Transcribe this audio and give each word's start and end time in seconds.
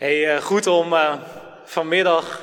Hey, 0.00 0.34
eh, 0.34 0.42
goed 0.42 0.66
om 0.66 0.92
uh, 0.92 1.12
vanmiddag 1.64 2.40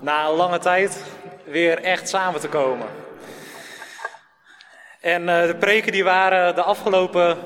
na 0.00 0.26
een 0.26 0.34
lange 0.34 0.58
tijd 0.58 1.04
weer 1.44 1.78
echt 1.82 2.08
samen 2.08 2.40
te 2.40 2.48
komen. 2.48 2.86
En 5.00 5.22
uh, 5.22 5.46
de 5.46 5.56
preken 5.58 5.92
die 5.92 6.04
waren 6.04 6.54
de 6.54 6.62
afgelopen 6.62 7.38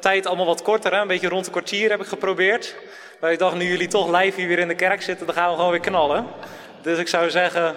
tijd 0.00 0.26
allemaal 0.26 0.46
wat 0.46 0.62
korter, 0.62 0.92
hè? 0.92 1.00
een 1.00 1.06
beetje 1.06 1.28
rond 1.28 1.46
een 1.46 1.52
kwartier 1.52 1.90
heb 1.90 2.00
ik 2.00 2.06
geprobeerd. 2.06 2.74
Maar 3.20 3.32
ik 3.32 3.38
dacht, 3.38 3.56
nu 3.56 3.64
jullie 3.64 3.88
toch 3.88 4.20
live 4.20 4.40
hier 4.40 4.48
weer 4.48 4.58
in 4.58 4.68
de 4.68 4.74
kerk 4.74 5.02
zitten, 5.02 5.26
dan 5.26 5.34
gaan 5.34 5.50
we 5.50 5.56
gewoon 5.56 5.70
weer 5.70 5.80
knallen. 5.80 6.26
Dus 6.82 6.98
ik 6.98 7.08
zou 7.08 7.30
zeggen, 7.30 7.76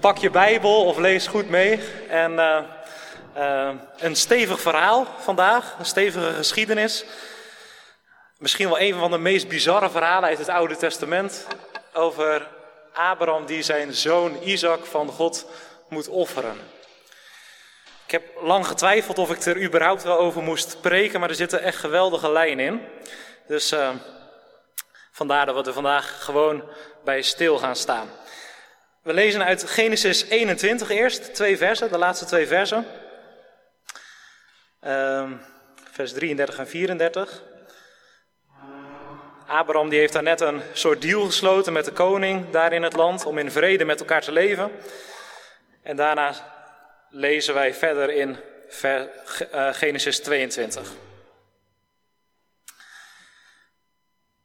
pak 0.00 0.18
je 0.18 0.30
Bijbel 0.30 0.84
of 0.84 0.98
lees 0.98 1.26
goed 1.26 1.48
mee. 1.48 1.80
En 2.08 2.38
een 3.98 4.16
stevig 4.16 4.60
verhaal 4.60 5.06
vandaag, 5.18 5.76
een 5.78 5.84
stevige 5.84 6.32
geschiedenis. 6.32 7.04
Misschien 8.40 8.68
wel 8.68 8.80
een 8.80 8.94
van 8.94 9.10
de 9.10 9.18
meest 9.18 9.48
bizarre 9.48 9.90
verhalen 9.90 10.28
uit 10.28 10.38
het 10.38 10.48
Oude 10.48 10.76
Testament 10.76 11.46
over 11.92 12.48
Abraham 12.92 13.46
die 13.46 13.62
zijn 13.62 13.94
zoon 13.94 14.42
Isaac 14.42 14.84
van 14.84 15.08
God 15.08 15.46
moet 15.88 16.08
offeren. 16.08 16.56
Ik 18.04 18.10
heb 18.10 18.22
lang 18.42 18.66
getwijfeld 18.66 19.18
of 19.18 19.30
ik 19.30 19.40
er 19.40 19.62
überhaupt 19.62 20.02
wel 20.02 20.18
over 20.18 20.42
moest 20.42 20.80
preken, 20.80 21.20
maar 21.20 21.28
er 21.28 21.34
zitten 21.34 21.62
echt 21.62 21.76
geweldige 21.76 22.30
lijnen 22.30 22.64
in. 22.64 22.80
Dus 23.46 23.72
uh, 23.72 23.90
vandaar 25.12 25.46
dat 25.46 25.54
we 25.54 25.62
er 25.62 25.72
vandaag 25.72 26.24
gewoon 26.24 26.64
bij 27.04 27.22
stil 27.22 27.58
gaan 27.58 27.76
staan. 27.76 28.10
We 29.02 29.12
lezen 29.12 29.44
uit 29.44 29.70
Genesis 29.70 30.24
21 30.24 30.90
eerst, 30.90 31.34
twee 31.34 31.56
versen, 31.56 31.92
de 31.92 31.98
laatste 31.98 32.24
twee 32.24 32.46
versen. 32.46 32.86
Uh, 34.82 35.30
vers 35.90 36.12
33 36.12 36.58
en 36.58 36.68
34. 36.68 37.48
Abraham 39.50 39.88
die 39.88 39.98
heeft 39.98 40.12
daar 40.12 40.22
net 40.22 40.40
een 40.40 40.62
soort 40.72 41.02
deal 41.02 41.24
gesloten 41.24 41.72
met 41.72 41.84
de 41.84 41.92
koning 41.92 42.50
daar 42.50 42.72
in 42.72 42.82
het 42.82 42.92
land 42.92 43.24
om 43.24 43.38
in 43.38 43.50
vrede 43.50 43.84
met 43.84 44.00
elkaar 44.00 44.20
te 44.20 44.32
leven. 44.32 44.70
En 45.82 45.96
daarna 45.96 46.34
lezen 47.08 47.54
wij 47.54 47.74
verder 47.74 48.10
in 48.10 48.36
eh, 48.82 49.04
Genesis 49.72 50.20
22. 50.20 50.92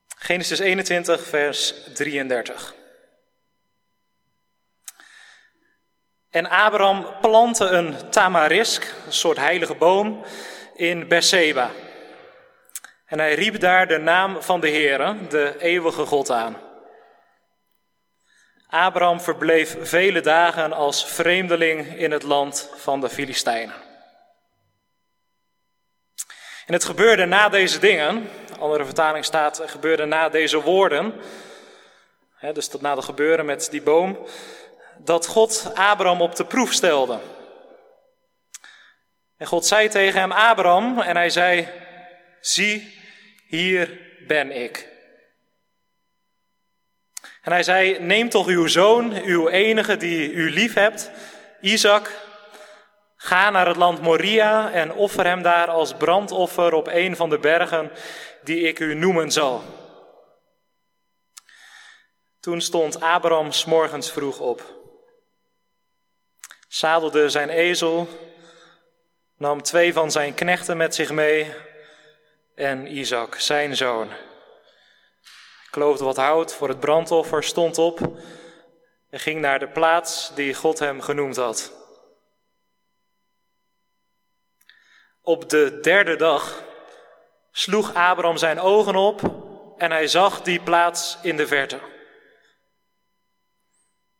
Genesis 0.07 0.59
21, 0.59 1.21
vers 1.21 1.73
33. 1.93 2.73
En 6.29 6.49
Abraham 6.49 7.07
plantte 7.21 7.65
een 7.65 8.09
tamarisk, 8.09 8.93
een 9.05 9.13
soort 9.13 9.37
heilige 9.37 9.75
boom, 9.75 10.25
in 10.75 11.07
Berseba. 11.07 11.71
En 13.05 13.19
hij 13.19 13.33
riep 13.33 13.59
daar 13.59 13.87
de 13.87 13.97
naam 13.97 14.41
van 14.41 14.59
de 14.59 14.69
Heere, 14.69 15.27
de 15.27 15.55
eeuwige 15.59 16.05
God 16.05 16.29
aan. 16.29 16.57
Abraham 18.67 19.21
verbleef 19.21 19.77
vele 19.81 20.21
dagen 20.21 20.73
als 20.73 21.05
vreemdeling 21.05 21.95
in 21.95 22.11
het 22.11 22.23
land 22.23 22.69
van 22.75 23.01
de 23.01 23.09
Filistijnen. 23.09 23.75
En 26.65 26.73
het 26.73 26.83
gebeurde 26.83 27.25
na 27.25 27.49
deze 27.49 27.79
dingen, 27.79 28.29
andere 28.59 28.85
vertaling 28.85 29.25
staat, 29.25 29.57
het 29.57 29.71
gebeurde 29.71 30.05
na 30.05 30.29
deze 30.29 30.61
woorden, 30.61 31.13
hè, 32.35 32.53
dus 32.53 32.69
dat 32.69 32.81
na 32.81 32.95
de 32.95 33.01
gebeuren 33.01 33.45
met 33.45 33.67
die 33.71 33.81
boom, 33.81 34.25
dat 34.97 35.27
God 35.27 35.71
Abraham 35.73 36.21
op 36.21 36.35
de 36.35 36.45
proef 36.45 36.73
stelde. 36.73 37.19
En 39.37 39.47
God 39.47 39.65
zei 39.65 39.89
tegen 39.89 40.19
hem, 40.19 40.31
Abraham, 40.31 40.99
en 40.99 41.15
hij 41.15 41.29
zei, 41.29 41.69
zie, 42.47 42.93
hier 43.47 43.99
ben 44.27 44.51
ik. 44.51 44.93
En 47.41 47.51
hij 47.51 47.63
zei, 47.63 47.99
neem 47.99 48.29
toch 48.29 48.47
uw 48.47 48.67
zoon, 48.67 49.13
uw 49.13 49.49
enige 49.49 49.97
die 49.97 50.31
u 50.31 50.51
lief 50.51 50.73
hebt, 50.73 51.11
Isaac, 51.61 52.11
ga 53.15 53.49
naar 53.49 53.67
het 53.67 53.75
land 53.75 54.01
Moria 54.01 54.71
en 54.71 54.93
offer 54.93 55.25
hem 55.25 55.41
daar 55.41 55.67
als 55.67 55.93
brandoffer 55.93 56.73
op 56.73 56.87
een 56.87 57.15
van 57.15 57.29
de 57.29 57.39
bergen 57.39 57.91
die 58.43 58.67
ik 58.67 58.79
u 58.79 58.93
noemen 58.93 59.31
zal. 59.31 59.63
Toen 62.39 62.61
stond 62.61 63.01
Abraham 63.01 63.51
s 63.51 63.65
morgens 63.65 64.11
vroeg 64.11 64.39
op, 64.39 64.73
zadelde 66.67 67.29
zijn 67.29 67.49
ezel, 67.49 68.07
nam 69.37 69.61
twee 69.61 69.93
van 69.93 70.11
zijn 70.11 70.33
knechten 70.33 70.77
met 70.77 70.95
zich 70.95 71.11
mee 71.11 71.53
en 72.55 72.97
Isaac, 72.97 73.35
zijn 73.35 73.75
zoon. 73.75 74.09
Kloofde 75.69 76.03
wat 76.03 76.17
hout 76.17 76.53
voor 76.53 76.69
het 76.69 76.79
brandoffer, 76.79 77.43
stond 77.43 77.77
op 77.77 77.99
en 79.09 79.19
ging 79.19 79.41
naar 79.41 79.59
de 79.59 79.67
plaats 79.67 80.35
die 80.35 80.53
God 80.53 80.79
hem 80.79 81.01
genoemd 81.01 81.35
had. 81.35 81.73
Op 85.21 85.49
de 85.49 85.79
derde 85.81 86.15
dag 86.15 86.63
sloeg 87.51 87.93
Abraham 87.93 88.37
zijn 88.37 88.59
ogen 88.59 88.95
op 88.95 89.21
en 89.77 89.91
hij 89.91 90.07
zag 90.07 90.41
die 90.41 90.59
plaats 90.59 91.17
in 91.21 91.37
de 91.37 91.47
verte. 91.47 91.79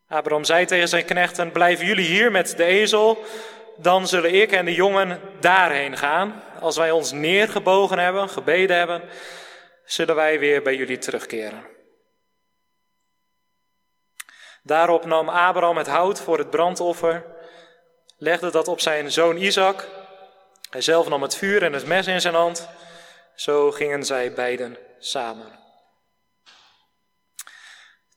Abraham 0.08 0.44
zei 0.44 0.66
tegen 0.66 0.88
zijn 0.88 1.04
knechten: 1.04 1.52
Blijven 1.52 1.86
jullie 1.86 2.06
hier 2.06 2.30
met 2.30 2.56
de 2.56 2.64
ezel, 2.64 3.24
dan 3.76 4.08
zullen 4.08 4.34
ik 4.34 4.52
en 4.52 4.64
de 4.64 4.74
jongen 4.74 5.20
daarheen 5.40 5.96
gaan. 5.96 6.42
Als 6.60 6.76
wij 6.76 6.90
ons 6.90 7.12
neergebogen 7.12 7.98
hebben, 7.98 8.28
gebeden 8.28 8.76
hebben, 8.76 9.02
zullen 9.84 10.14
wij 10.14 10.38
weer 10.38 10.62
bij 10.62 10.76
jullie 10.76 10.98
terugkeren. 10.98 11.64
Daarop 14.62 15.04
nam 15.04 15.28
Abraham 15.28 15.76
het 15.76 15.86
hout 15.86 16.20
voor 16.20 16.38
het 16.38 16.50
brandoffer, 16.50 17.24
legde 18.18 18.50
dat 18.50 18.68
op 18.68 18.80
zijn 18.80 19.12
zoon 19.12 19.36
Isaac. 19.36 19.88
Hij 20.70 20.80
zelf 20.80 21.08
nam 21.08 21.22
het 21.22 21.36
vuur 21.36 21.62
en 21.62 21.72
het 21.72 21.86
mes 21.86 22.06
in 22.06 22.20
zijn 22.20 22.34
hand. 22.34 22.68
Zo 23.34 23.70
gingen 23.70 24.04
zij 24.04 24.32
beiden 24.32 24.78
samen. 24.98 25.58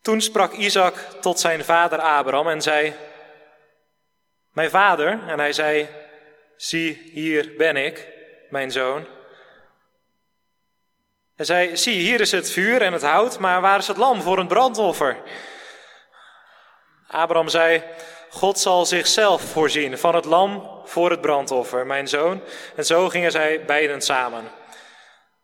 Toen 0.02 0.22
sprak 0.22 0.54
Isaac 0.54 0.96
tot 1.22 1.40
zijn 1.40 1.66
vader 1.66 2.00
Abraham 2.00 2.48
en 2.48 2.62
zei: 2.62 2.96
mijn 4.52 4.70
vader, 4.70 5.20
en 5.28 5.40
hij 5.40 5.54
zei, 5.54 5.90
zie 6.56 7.10
hier 7.14 7.54
ben 7.58 7.76
ik, 7.76 8.08
mijn 8.50 8.72
zoon. 8.72 9.08
Hij 11.36 11.46
zei, 11.46 11.78
zie 11.78 12.00
hier 12.00 12.22
is 12.22 12.32
het 12.32 12.52
vuur 12.52 12.82
en 12.82 12.94
het 12.94 13.02
hout, 13.02 13.40
maar 13.40 13.62
waar 13.62 13.80
is 13.80 13.88
het 13.88 13.98
lam 13.98 14.22
voor 14.22 14.38
een 14.38 14.48
brandoffer? 14.48 15.18
Abraham 17.08 17.50
zei, 17.50 17.84
God 18.30 18.60
zal 18.60 18.86
zichzelf 18.86 19.42
voorzien 19.42 19.98
van 19.98 20.16
het 20.16 20.26
lam 20.26 20.82
voor 20.86 21.10
het 21.10 21.22
brandoffer, 21.22 21.86
mijn 21.86 22.08
zoon. 22.08 22.42
En 22.76 22.86
zo 22.86 23.10
gingen 23.10 23.32
zij 23.32 23.66
beiden 23.66 24.02
samen. 24.02 24.52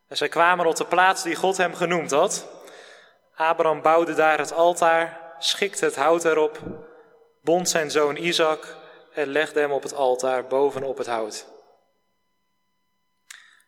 En 0.07 0.17
zij 0.17 0.27
kwamen 0.27 0.66
op 0.66 0.75
de 0.75 0.85
plaats 0.85 1.23
die 1.23 1.35
God 1.35 1.57
hem 1.57 1.75
genoemd 1.75 2.11
had. 2.11 2.47
Abraham 3.35 3.81
bouwde 3.81 4.13
daar 4.13 4.37
het 4.37 4.53
altaar, 4.53 5.19
schikte 5.39 5.85
het 5.85 5.95
hout 5.95 6.25
erop, 6.25 6.59
bond 7.41 7.69
zijn 7.69 7.91
zoon 7.91 8.16
Isaac 8.16 8.77
en 9.16 9.28
legde 9.28 9.59
hem 9.59 9.72
op 9.72 9.84
het 9.84 9.94
altaar 9.94 10.48
bovenop 10.48 10.98
het 10.98 11.08
hout. 11.08 11.46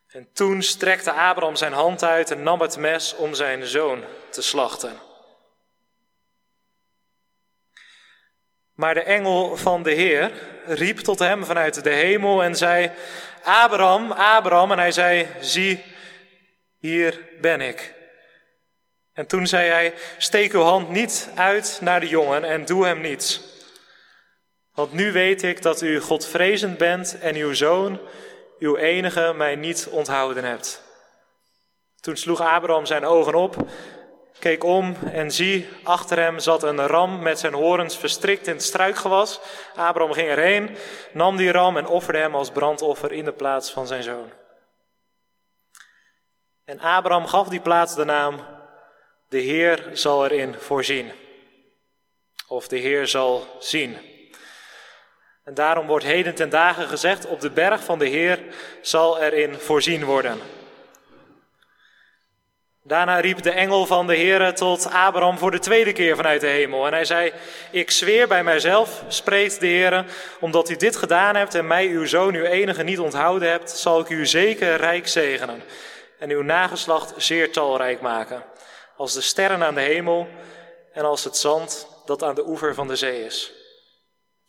En 0.08 0.28
toen 0.32 0.62
strekte 0.62 1.12
Abraham 1.12 1.56
zijn 1.56 1.72
hand 1.72 2.02
uit 2.02 2.30
en 2.30 2.42
nam 2.42 2.60
het 2.60 2.76
mes 2.76 3.16
om 3.16 3.34
zijn 3.34 3.66
zoon 3.66 4.04
te 4.30 4.42
slachten. 4.42 5.00
Maar 8.72 8.94
de 8.94 9.02
engel 9.02 9.56
van 9.56 9.82
de 9.82 9.90
Heer 9.90 10.32
riep 10.66 10.98
tot 10.98 11.18
hem 11.18 11.44
vanuit 11.44 11.84
de 11.84 11.90
hemel 11.90 12.42
en 12.42 12.56
zei: 12.56 12.90
Abraham, 13.42 14.12
Abraham. 14.12 14.72
En 14.72 14.78
hij 14.78 14.92
zei: 14.92 15.28
Zie, 15.40 15.84
hier 16.78 17.28
ben 17.40 17.60
ik. 17.60 17.94
En 19.12 19.26
toen 19.26 19.46
zei 19.46 19.68
hij: 19.68 19.94
Steek 20.18 20.52
uw 20.52 20.62
hand 20.62 20.88
niet 20.88 21.30
uit 21.34 21.78
naar 21.80 22.00
de 22.00 22.08
jongen 22.08 22.44
en 22.44 22.64
doe 22.64 22.86
hem 22.86 23.00
niets. 23.00 23.47
Want 24.78 24.92
nu 24.92 25.12
weet 25.12 25.42
ik 25.42 25.62
dat 25.62 25.80
u 25.80 26.00
Godvrezend 26.00 26.78
bent 26.78 27.18
en 27.18 27.34
uw 27.34 27.54
zoon, 27.54 28.00
uw 28.58 28.76
enige, 28.76 29.32
mij 29.36 29.56
niet 29.56 29.88
onthouden 29.90 30.44
hebt. 30.44 30.82
Toen 32.00 32.16
sloeg 32.16 32.40
Abraham 32.40 32.86
zijn 32.86 33.04
ogen 33.04 33.34
op, 33.34 33.56
keek 34.38 34.64
om 34.64 34.96
en 35.12 35.30
zie, 35.30 35.68
achter 35.82 36.18
hem 36.18 36.38
zat 36.38 36.62
een 36.62 36.86
ram 36.86 37.22
met 37.22 37.38
zijn 37.38 37.52
horens 37.54 37.96
verstrikt 37.96 38.46
in 38.46 38.52
het 38.52 38.62
struikgewas. 38.62 39.40
Abraham 39.74 40.12
ging 40.12 40.28
erheen, 40.28 40.76
nam 41.12 41.36
die 41.36 41.52
ram 41.52 41.76
en 41.76 41.86
offerde 41.86 42.18
hem 42.18 42.34
als 42.34 42.50
brandoffer 42.50 43.12
in 43.12 43.24
de 43.24 43.32
plaats 43.32 43.70
van 43.70 43.86
zijn 43.86 44.02
zoon. 44.02 44.30
En 46.64 46.80
Abraham 46.80 47.26
gaf 47.26 47.48
die 47.48 47.60
plaats 47.60 47.94
de 47.94 48.04
naam, 48.04 48.40
de 49.28 49.38
Heer 49.38 49.90
zal 49.92 50.24
erin 50.24 50.54
voorzien. 50.54 51.12
Of 52.48 52.68
de 52.68 52.76
Heer 52.76 53.06
zal 53.06 53.46
zien. 53.58 54.16
En 55.48 55.54
daarom 55.54 55.86
wordt 55.86 56.04
heden 56.04 56.34
ten 56.34 56.48
dagen 56.48 56.88
gezegd, 56.88 57.26
op 57.26 57.40
de 57.40 57.50
berg 57.50 57.84
van 57.84 57.98
de 57.98 58.06
Heer 58.06 58.38
zal 58.80 59.20
erin 59.20 59.54
voorzien 59.54 60.04
worden. 60.04 60.38
Daarna 62.82 63.20
riep 63.20 63.42
de 63.42 63.50
engel 63.50 63.86
van 63.86 64.06
de 64.06 64.16
Heere 64.16 64.52
tot 64.52 64.90
Abraham 64.92 65.38
voor 65.38 65.50
de 65.50 65.58
tweede 65.58 65.92
keer 65.92 66.16
vanuit 66.16 66.40
de 66.40 66.46
hemel. 66.46 66.86
En 66.86 66.92
hij 66.92 67.04
zei, 67.04 67.32
ik 67.70 67.90
zweer 67.90 68.28
bij 68.28 68.44
mijzelf, 68.44 69.02
spreekt 69.08 69.60
de 69.60 69.66
Heere, 69.66 70.04
omdat 70.40 70.70
u 70.70 70.76
dit 70.76 70.96
gedaan 70.96 71.36
hebt 71.36 71.54
en 71.54 71.66
mij 71.66 71.86
uw 71.86 72.06
zoon, 72.06 72.34
uw 72.34 72.44
enige, 72.44 72.82
niet 72.82 73.00
onthouden 73.00 73.50
hebt, 73.50 73.70
zal 73.70 74.00
ik 74.00 74.08
u 74.08 74.26
zeker 74.26 74.76
rijk 74.76 75.08
zegenen 75.08 75.62
en 76.18 76.30
uw 76.30 76.42
nageslacht 76.42 77.12
zeer 77.16 77.52
talrijk 77.52 78.00
maken, 78.00 78.44
als 78.96 79.14
de 79.14 79.20
sterren 79.20 79.62
aan 79.62 79.74
de 79.74 79.80
hemel 79.80 80.28
en 80.92 81.04
als 81.04 81.24
het 81.24 81.36
zand 81.36 81.88
dat 82.04 82.22
aan 82.22 82.34
de 82.34 82.48
oever 82.48 82.74
van 82.74 82.88
de 82.88 82.96
zee 82.96 83.24
is. 83.24 83.57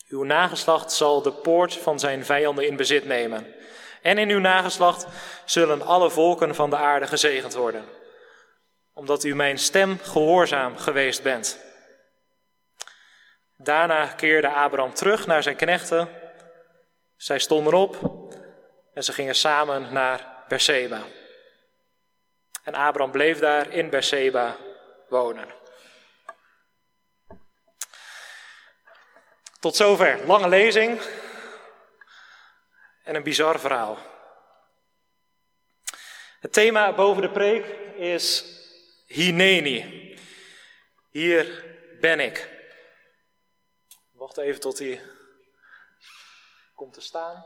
Uw 0.09 0.23
nageslacht 0.23 0.91
zal 0.91 1.21
de 1.21 1.31
poort 1.31 1.73
van 1.73 1.99
zijn 1.99 2.25
vijanden 2.25 2.67
in 2.67 2.75
bezit 2.75 3.05
nemen. 3.05 3.55
En 4.01 4.17
in 4.17 4.29
uw 4.29 4.39
nageslacht 4.39 5.07
zullen 5.45 5.81
alle 5.81 6.09
volken 6.09 6.55
van 6.55 6.69
de 6.69 6.75
aarde 6.75 7.07
gezegend 7.07 7.53
worden 7.53 7.97
omdat 8.99 9.23
u 9.23 9.35
mijn 9.35 9.57
stem 9.57 9.99
gehoorzaam 9.99 10.77
geweest 10.77 11.23
bent. 11.23 11.59
Daarna 13.57 14.07
keerde 14.07 14.49
Abraham 14.49 14.93
terug 14.93 15.27
naar 15.27 15.43
zijn 15.43 15.55
knechten. 15.55 16.09
Zij 17.15 17.39
stonden 17.39 17.73
op 17.73 17.97
en 18.93 19.03
ze 19.03 19.13
gingen 19.13 19.35
samen 19.35 19.93
naar 19.93 20.43
Berseba. 20.47 21.01
En 22.63 22.73
Abraham 22.73 23.11
bleef 23.11 23.39
daar 23.39 23.73
in 23.73 23.89
Berseba 23.89 24.55
wonen. 25.09 25.58
Tot 29.59 29.75
zover. 29.75 30.25
Lange 30.25 30.47
lezing 30.47 31.01
en 33.03 33.15
een 33.15 33.23
bizar 33.23 33.59
verhaal. 33.59 33.97
Het 36.39 36.53
thema 36.53 36.93
boven 36.93 37.21
de 37.21 37.31
preek 37.31 37.65
is 37.95 38.43
Hineni. 39.05 40.17
Hier 41.09 41.65
ben 41.99 42.19
ik. 42.19 42.57
Wacht 44.11 44.37
even 44.37 44.59
tot 44.59 44.79
hij 44.79 45.01
komt 46.75 46.93
te 46.93 47.01
staan. 47.01 47.43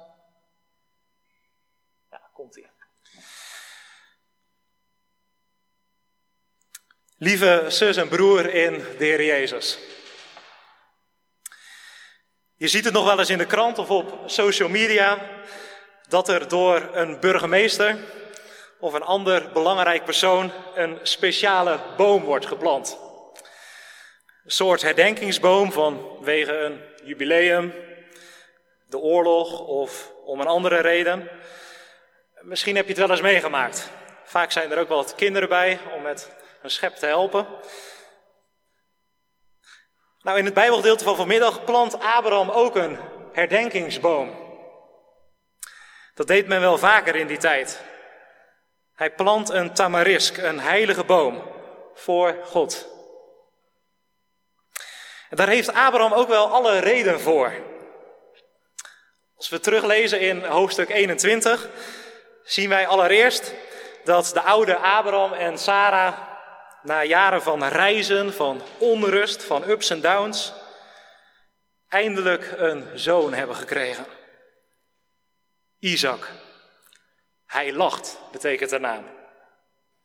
Ja, 2.10 2.30
komt 2.34 2.56
hij. 2.56 2.72
Lieve 7.18 7.66
zus 7.70 7.98
en 7.98 8.08
broer 8.08 8.54
in 8.54 8.78
de 8.78 9.06
Heer 9.06 9.24
Jezus. 9.24 9.78
Je 12.64 12.70
ziet 12.70 12.86
het 12.86 12.94
nog 12.94 13.06
wel 13.06 13.20
eens 13.20 13.30
in 13.30 13.38
de 13.38 13.46
krant 13.46 13.78
of 13.78 13.90
op 13.90 14.20
social 14.26 14.70
media 14.70 15.18
dat 16.08 16.30
er 16.30 16.48
door 16.48 16.90
een 16.94 17.20
burgemeester 17.20 17.98
of 18.80 18.94
een 18.94 19.04
ander 19.04 19.52
belangrijk 19.52 20.06
persoon 20.06 20.52
een 20.76 21.00
speciale 21.02 21.80
boom 21.98 22.24
wordt 22.24 22.46
geplant. 22.46 22.98
Een 24.44 24.52
soort 24.52 24.82
herdenkingsboom 24.82 25.72
vanwege 25.72 26.58
een 26.58 26.82
jubileum, 27.04 27.74
de 28.88 28.98
oorlog 28.98 29.60
of 29.60 30.12
om 30.26 30.40
een 30.40 30.48
andere 30.48 30.80
reden. 30.82 31.30
Misschien 32.42 32.76
heb 32.76 32.86
je 32.86 32.92
het 32.92 33.02
wel 33.02 33.12
eens 33.12 33.22
meegemaakt. 33.22 33.90
Vaak 34.24 34.52
zijn 34.52 34.72
er 34.72 34.80
ook 34.80 34.88
wel 34.88 34.98
wat 34.98 35.16
kinderen 35.16 35.50
bij 35.50 35.80
om 35.96 36.02
met 36.02 36.32
een 36.62 36.72
schep 36.72 36.96
te 36.96 37.06
helpen. 37.06 37.48
Nou, 40.24 40.38
in 40.38 40.46
het 40.46 40.54
Bijbelgedeelte 40.54 41.04
van 41.04 41.16
vanmiddag 41.16 41.64
plant 41.64 42.00
Abraham 42.00 42.50
ook 42.50 42.76
een 42.76 42.98
herdenkingsboom. 43.32 44.36
Dat 46.14 46.28
deed 46.28 46.48
men 46.48 46.62
wel 46.62 46.78
vaker 46.78 47.16
in 47.16 47.28
die 47.28 47.38
tijd. 47.38 47.82
Hij 48.96 49.12
plant 49.12 49.50
een 49.50 49.74
tamarisk, 49.74 50.38
een 50.38 50.60
heilige 50.60 51.04
boom, 51.04 51.44
voor 51.94 52.38
God. 52.44 52.88
En 55.30 55.38
daar 55.38 55.48
heeft 55.48 55.74
Abraham 55.74 56.14
ook 56.14 56.28
wel 56.28 56.48
alle 56.48 56.80
reden 56.80 57.20
voor. 57.20 57.54
Als 59.36 59.50
we 59.50 59.60
teruglezen 59.60 60.20
in 60.20 60.44
hoofdstuk 60.44 60.90
21, 60.90 61.70
zien 62.44 62.70
wij 62.70 62.88
allereerst 62.88 63.54
dat 64.04 64.30
de 64.34 64.42
oude 64.42 64.78
Abraham 64.78 65.34
en 65.34 65.58
Sarah 65.58 66.33
na 66.84 67.04
jaren 67.04 67.42
van 67.42 67.64
reizen, 67.64 68.34
van 68.34 68.62
onrust, 68.78 69.44
van 69.44 69.70
ups 69.70 69.90
en 69.90 70.02
downs, 70.02 70.54
eindelijk 71.88 72.54
een 72.58 72.88
zoon 72.94 73.34
hebben 73.34 73.56
gekregen. 73.56 74.06
Isaac. 75.80 76.28
Hij 77.46 77.74
lacht, 77.74 78.20
betekent 78.32 78.70
de 78.70 78.80
naam. 78.80 79.04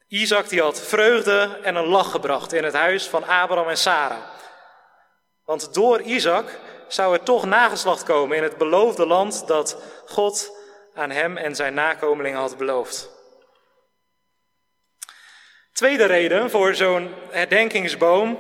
Isaac 0.09 0.49
die 0.49 0.61
had 0.61 0.81
vreugde 0.81 1.59
en 1.63 1.75
een 1.75 1.87
lach 1.87 2.11
gebracht 2.11 2.53
in 2.53 2.65
het 2.65 2.75
huis 2.75 3.07
van 3.07 3.25
Abraham 3.25 3.69
en 3.69 3.77
Sarah. 3.77 4.23
Want 5.45 5.75
door 5.75 6.01
Isaac 6.01 6.59
zou 6.89 7.15
er 7.15 7.23
toch 7.23 7.45
nageslacht 7.45 8.03
komen 8.03 8.37
in 8.37 8.43
het 8.43 8.57
beloofde 8.57 9.07
land 9.07 9.47
dat 9.47 9.83
God 10.07 10.51
aan 10.95 11.11
hem 11.11 11.37
en 11.37 11.55
zijn 11.55 11.75
nakomelingen 11.75 12.39
had 12.39 12.57
beloofd. 12.57 13.18
Tweede 15.79 16.05
reden 16.05 16.51
voor 16.51 16.75
zo'n 16.75 17.15
herdenkingsboom 17.31 18.39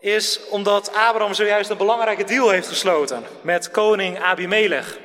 is 0.00 0.48
omdat 0.48 0.94
Abraham 0.94 1.34
zojuist 1.34 1.70
een 1.70 1.76
belangrijke 1.76 2.24
deal 2.24 2.50
heeft 2.50 2.68
gesloten 2.68 3.24
met 3.42 3.70
koning 3.70 4.22
Abimelech 4.22 4.98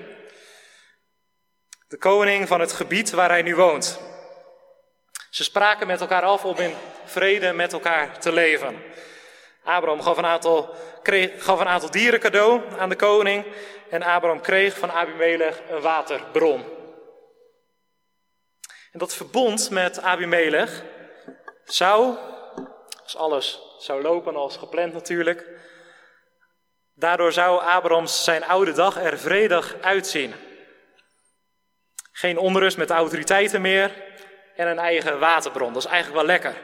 de 1.87 1.97
koning 1.97 2.47
van 2.47 2.59
het 2.59 2.71
gebied 2.71 3.11
waar 3.11 3.29
hij 3.29 3.41
nu 3.41 3.55
woont. 3.55 3.99
Ze 5.29 5.43
spraken 5.43 5.87
met 5.87 6.01
elkaar 6.01 6.21
af 6.21 6.45
om 6.45 6.57
in 6.57 6.73
vrede 7.05 7.53
met 7.53 7.73
elkaar 7.73 8.19
te 8.19 8.31
leven. 8.31 8.75
Abraham 9.63 10.01
gaf 10.01 10.17
een 10.17 10.25
aantal, 10.25 10.75
gaf 11.37 11.59
een 11.59 11.67
aantal 11.67 11.91
dieren 11.91 12.19
cadeau 12.19 12.61
aan 12.77 12.89
de 12.89 12.95
koning 12.95 13.45
en 13.89 14.03
Abraham 14.03 14.41
kreeg 14.41 14.77
van 14.77 14.91
Abimelech 14.91 15.61
een 15.69 15.81
waterbron. 15.81 16.63
En 18.91 18.99
dat 18.99 19.13
verbond 19.13 19.69
met 19.69 20.01
Abimelech 20.01 20.83
zou, 21.73 22.15
als 23.03 23.15
alles 23.15 23.59
zou 23.79 24.01
lopen 24.01 24.35
als 24.35 24.57
gepland 24.57 24.93
natuurlijk, 24.93 25.47
daardoor 26.93 27.31
zou 27.31 27.61
Abraham 27.61 28.07
zijn 28.07 28.45
oude 28.45 28.71
dag 28.71 28.97
er 28.97 29.17
vredig 29.17 29.75
uitzien. 29.81 30.33
Geen 32.11 32.37
onrust 32.37 32.77
met 32.77 32.87
de 32.87 32.93
autoriteiten 32.93 33.61
meer 33.61 34.03
en 34.55 34.67
een 34.67 34.79
eigen 34.79 35.19
waterbron. 35.19 35.73
Dat 35.73 35.83
is 35.83 35.89
eigenlijk 35.89 36.17
wel 36.17 36.27
lekker. 36.35 36.55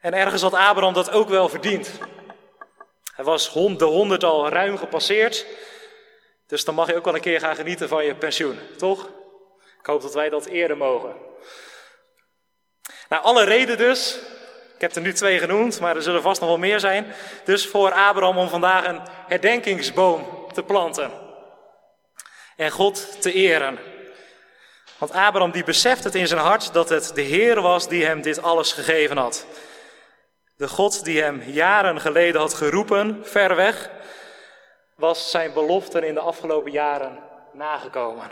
En 0.00 0.14
ergens 0.14 0.42
had 0.42 0.54
Abraham 0.54 0.92
dat 0.92 1.10
ook 1.10 1.28
wel 1.28 1.48
verdiend. 1.48 1.90
Hij 3.14 3.24
was 3.24 3.52
de 3.52 3.84
honderd 3.84 4.24
al 4.24 4.48
ruim 4.48 4.78
gepasseerd. 4.78 5.46
Dus 6.46 6.64
dan 6.64 6.74
mag 6.74 6.88
je 6.88 6.96
ook 6.96 7.04
wel 7.04 7.14
een 7.14 7.20
keer 7.20 7.40
gaan 7.40 7.56
genieten 7.56 7.88
van 7.88 8.04
je 8.04 8.14
pensioen, 8.14 8.58
toch? 8.76 9.08
Ik 9.78 9.86
hoop 9.86 10.02
dat 10.02 10.14
wij 10.14 10.28
dat 10.28 10.46
eerder 10.46 10.76
mogen. 10.76 11.25
Nou, 13.08 13.22
alle 13.22 13.44
reden 13.44 13.78
dus. 13.78 14.18
Ik 14.74 14.80
heb 14.80 14.94
er 14.94 15.00
nu 15.00 15.12
twee 15.12 15.38
genoemd, 15.38 15.80
maar 15.80 15.96
er 15.96 16.02
zullen 16.02 16.22
vast 16.22 16.40
nog 16.40 16.48
wel 16.48 16.58
meer 16.58 16.80
zijn. 16.80 17.12
Dus 17.44 17.66
voor 17.66 17.92
Abraham 17.92 18.38
om 18.38 18.48
vandaag 18.48 18.86
een 18.86 19.00
herdenkingsboom 19.26 20.46
te 20.52 20.62
planten. 20.62 21.10
En 22.56 22.70
God 22.70 23.22
te 23.22 23.32
eren. 23.32 23.78
Want 24.98 25.12
Abraham 25.12 25.50
die 25.50 25.64
beseft 25.64 26.04
het 26.04 26.14
in 26.14 26.26
zijn 26.26 26.40
hart 26.40 26.72
dat 26.72 26.88
het 26.88 27.14
de 27.14 27.22
Heer 27.22 27.60
was 27.60 27.88
die 27.88 28.04
hem 28.04 28.22
dit 28.22 28.42
alles 28.42 28.72
gegeven 28.72 29.16
had. 29.16 29.46
De 30.56 30.68
God 30.68 31.04
die 31.04 31.22
hem 31.22 31.42
jaren 31.42 32.00
geleden 32.00 32.40
had 32.40 32.54
geroepen, 32.54 33.20
ver 33.22 33.56
weg, 33.56 33.90
was 34.94 35.30
zijn 35.30 35.52
beloften 35.52 36.02
in 36.04 36.14
de 36.14 36.20
afgelopen 36.20 36.72
jaren 36.72 37.18
nagekomen. 37.52 38.30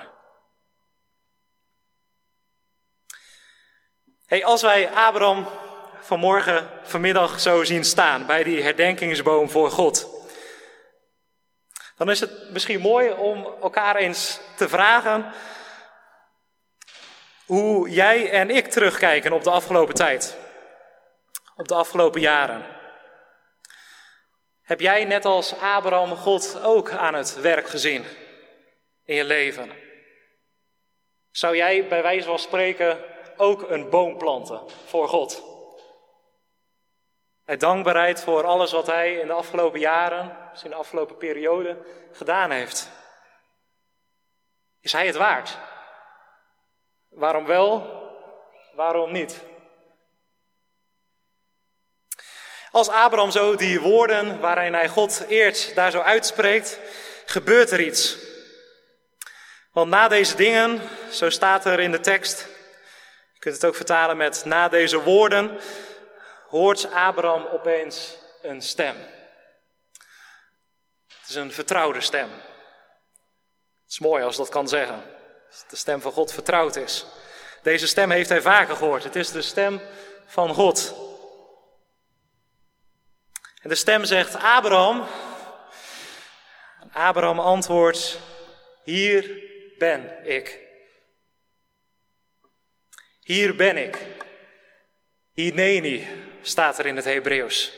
Hey, 4.35 4.45
als 4.45 4.63
wij 4.63 4.91
Abraham 4.91 5.49
vanmorgen, 6.01 6.71
vanmiddag 6.83 7.41
zo 7.41 7.65
zien 7.65 7.85
staan 7.85 8.27
bij 8.27 8.43
die 8.43 8.63
herdenkingsboom 8.63 9.51
voor 9.51 9.71
God, 9.71 10.09
dan 11.97 12.11
is 12.11 12.21
het 12.21 12.51
misschien 12.51 12.81
mooi 12.81 13.11
om 13.11 13.47
elkaar 13.63 13.97
eens 13.97 14.41
te 14.57 14.69
vragen 14.69 15.33
hoe 17.47 17.91
jij 17.91 18.31
en 18.31 18.51
ik 18.51 18.67
terugkijken 18.67 19.33
op 19.33 19.45
de 19.45 19.51
afgelopen 19.51 19.95
tijd, 19.95 20.37
op 21.57 21.69
de 21.69 21.75
afgelopen 21.75 22.21
jaren. 22.21 22.67
Heb 24.63 24.81
jij 24.81 25.05
net 25.05 25.25
als 25.25 25.59
Abraham 25.61 26.17
God 26.17 26.61
ook 26.63 26.91
aan 26.91 27.15
het 27.15 27.41
werk 27.41 27.69
gezien 27.69 28.05
in 29.05 29.15
je 29.15 29.25
leven? 29.25 29.71
Zou 31.31 31.57
jij 31.57 31.87
bij 31.89 32.03
wijze 32.03 32.27
van 32.27 32.39
spreken 32.39 33.13
ook 33.37 33.71
een 33.71 33.91
boom 33.91 34.19
planten 34.19 34.61
voor 34.87 35.09
God? 35.09 35.43
Hij 37.45 37.57
dankbaarheid 37.57 38.23
voor 38.23 38.45
alles 38.45 38.73
wat 38.73 38.87
hij 38.87 39.15
in 39.15 39.27
de 39.27 39.33
afgelopen 39.33 39.81
jaren, 39.81 40.37
dus 40.53 40.63
in 40.63 40.71
de 40.71 40.77
afgelopen 40.77 41.17
periode, 41.17 41.79
gedaan 42.13 42.51
heeft. 42.51 42.91
Is 44.81 44.93
hij 44.93 45.07
het 45.07 45.17
waard? 45.17 45.59
Waarom 47.09 47.47
wel? 47.47 48.03
Waarom 48.73 49.13
niet? 49.13 49.41
Als 52.71 52.89
Abraham 52.89 53.31
zo 53.31 53.57
die 53.57 53.81
woorden 53.81 54.41
waarin 54.41 54.75
hij 54.75 54.89
God 54.89 55.25
eert 55.29 55.75
daar 55.75 55.91
zo 55.91 56.01
uitspreekt, 56.01 56.79
gebeurt 57.27 57.71
er 57.71 57.81
iets. 57.81 58.17
Want 59.73 59.91
na 59.91 60.09
deze 60.09 60.37
dingen, 60.37 60.81
zo 61.11 61.31
staat 61.31 61.65
er 61.65 61.81
in 61.81 61.91
de 61.91 62.01
tekst, 62.01 62.49
kunt 63.45 63.57
het 63.57 63.65
ook 63.65 63.75
vertalen 63.75 64.17
met 64.17 64.45
na 64.45 64.69
deze 64.69 65.03
woorden, 65.03 65.59
hoort 66.49 66.93
Abraham 66.93 67.47
opeens 67.47 68.17
een 68.43 68.63
stem. 68.63 68.97
Het 71.19 71.29
is 71.29 71.35
een 71.35 71.53
vertrouwde 71.53 72.01
stem. 72.01 72.31
Het 73.83 73.93
is 73.93 73.99
mooi 73.99 74.25
als 74.25 74.37
dat 74.37 74.49
kan 74.49 74.69
zeggen. 74.69 75.03
Als 75.51 75.65
de 75.69 75.77
stem 75.77 76.01
van 76.01 76.13
God 76.13 76.33
vertrouwd 76.33 76.77
is. 76.77 77.07
Deze 77.63 77.87
stem 77.87 78.11
heeft 78.11 78.29
hij 78.29 78.43
vaker 78.43 78.77
gehoord. 78.77 79.05
Het 79.05 79.17
is 79.17 79.31
de 79.31 79.43
stem 79.43 79.81
van 80.27 80.55
God. 80.55 80.95
En 83.63 83.69
de 83.69 83.75
stem 83.75 84.05
zegt: 84.05 84.35
Abraham. 84.35 85.07
Abraham 86.93 87.41
antwoordt: 87.41 88.19
Hier 88.85 89.43
ben 89.79 90.27
ik. 90.27 90.64
Hier 93.25 93.57
ben 93.57 93.77
ik. 93.77 93.99
Hineni 95.33 96.09
staat 96.43 96.79
er 96.79 96.87
in 96.87 96.97
het 96.97 97.05
Hebreeuws. 97.05 97.73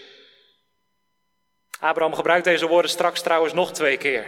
Abraham 1.81 2.15
gebruikt 2.15 2.45
deze 2.45 2.67
woorden 2.67 2.91
straks 2.91 3.23
trouwens 3.23 3.53
nog 3.53 3.73
twee 3.73 3.97
keer. 3.97 4.27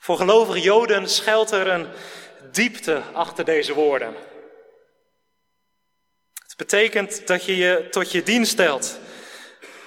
Voor 0.00 0.16
gelovige 0.16 0.60
Joden 0.60 1.08
schuilt 1.08 1.50
er 1.50 1.66
een 1.66 1.88
diepte 2.52 3.02
achter 3.12 3.44
deze 3.44 3.74
woorden. 3.74 4.14
Het 6.34 6.56
betekent 6.56 7.26
dat 7.26 7.44
je 7.44 7.56
je 7.56 7.88
tot 7.90 8.12
je 8.12 8.22
dienst 8.22 8.52
stelt, 8.52 8.98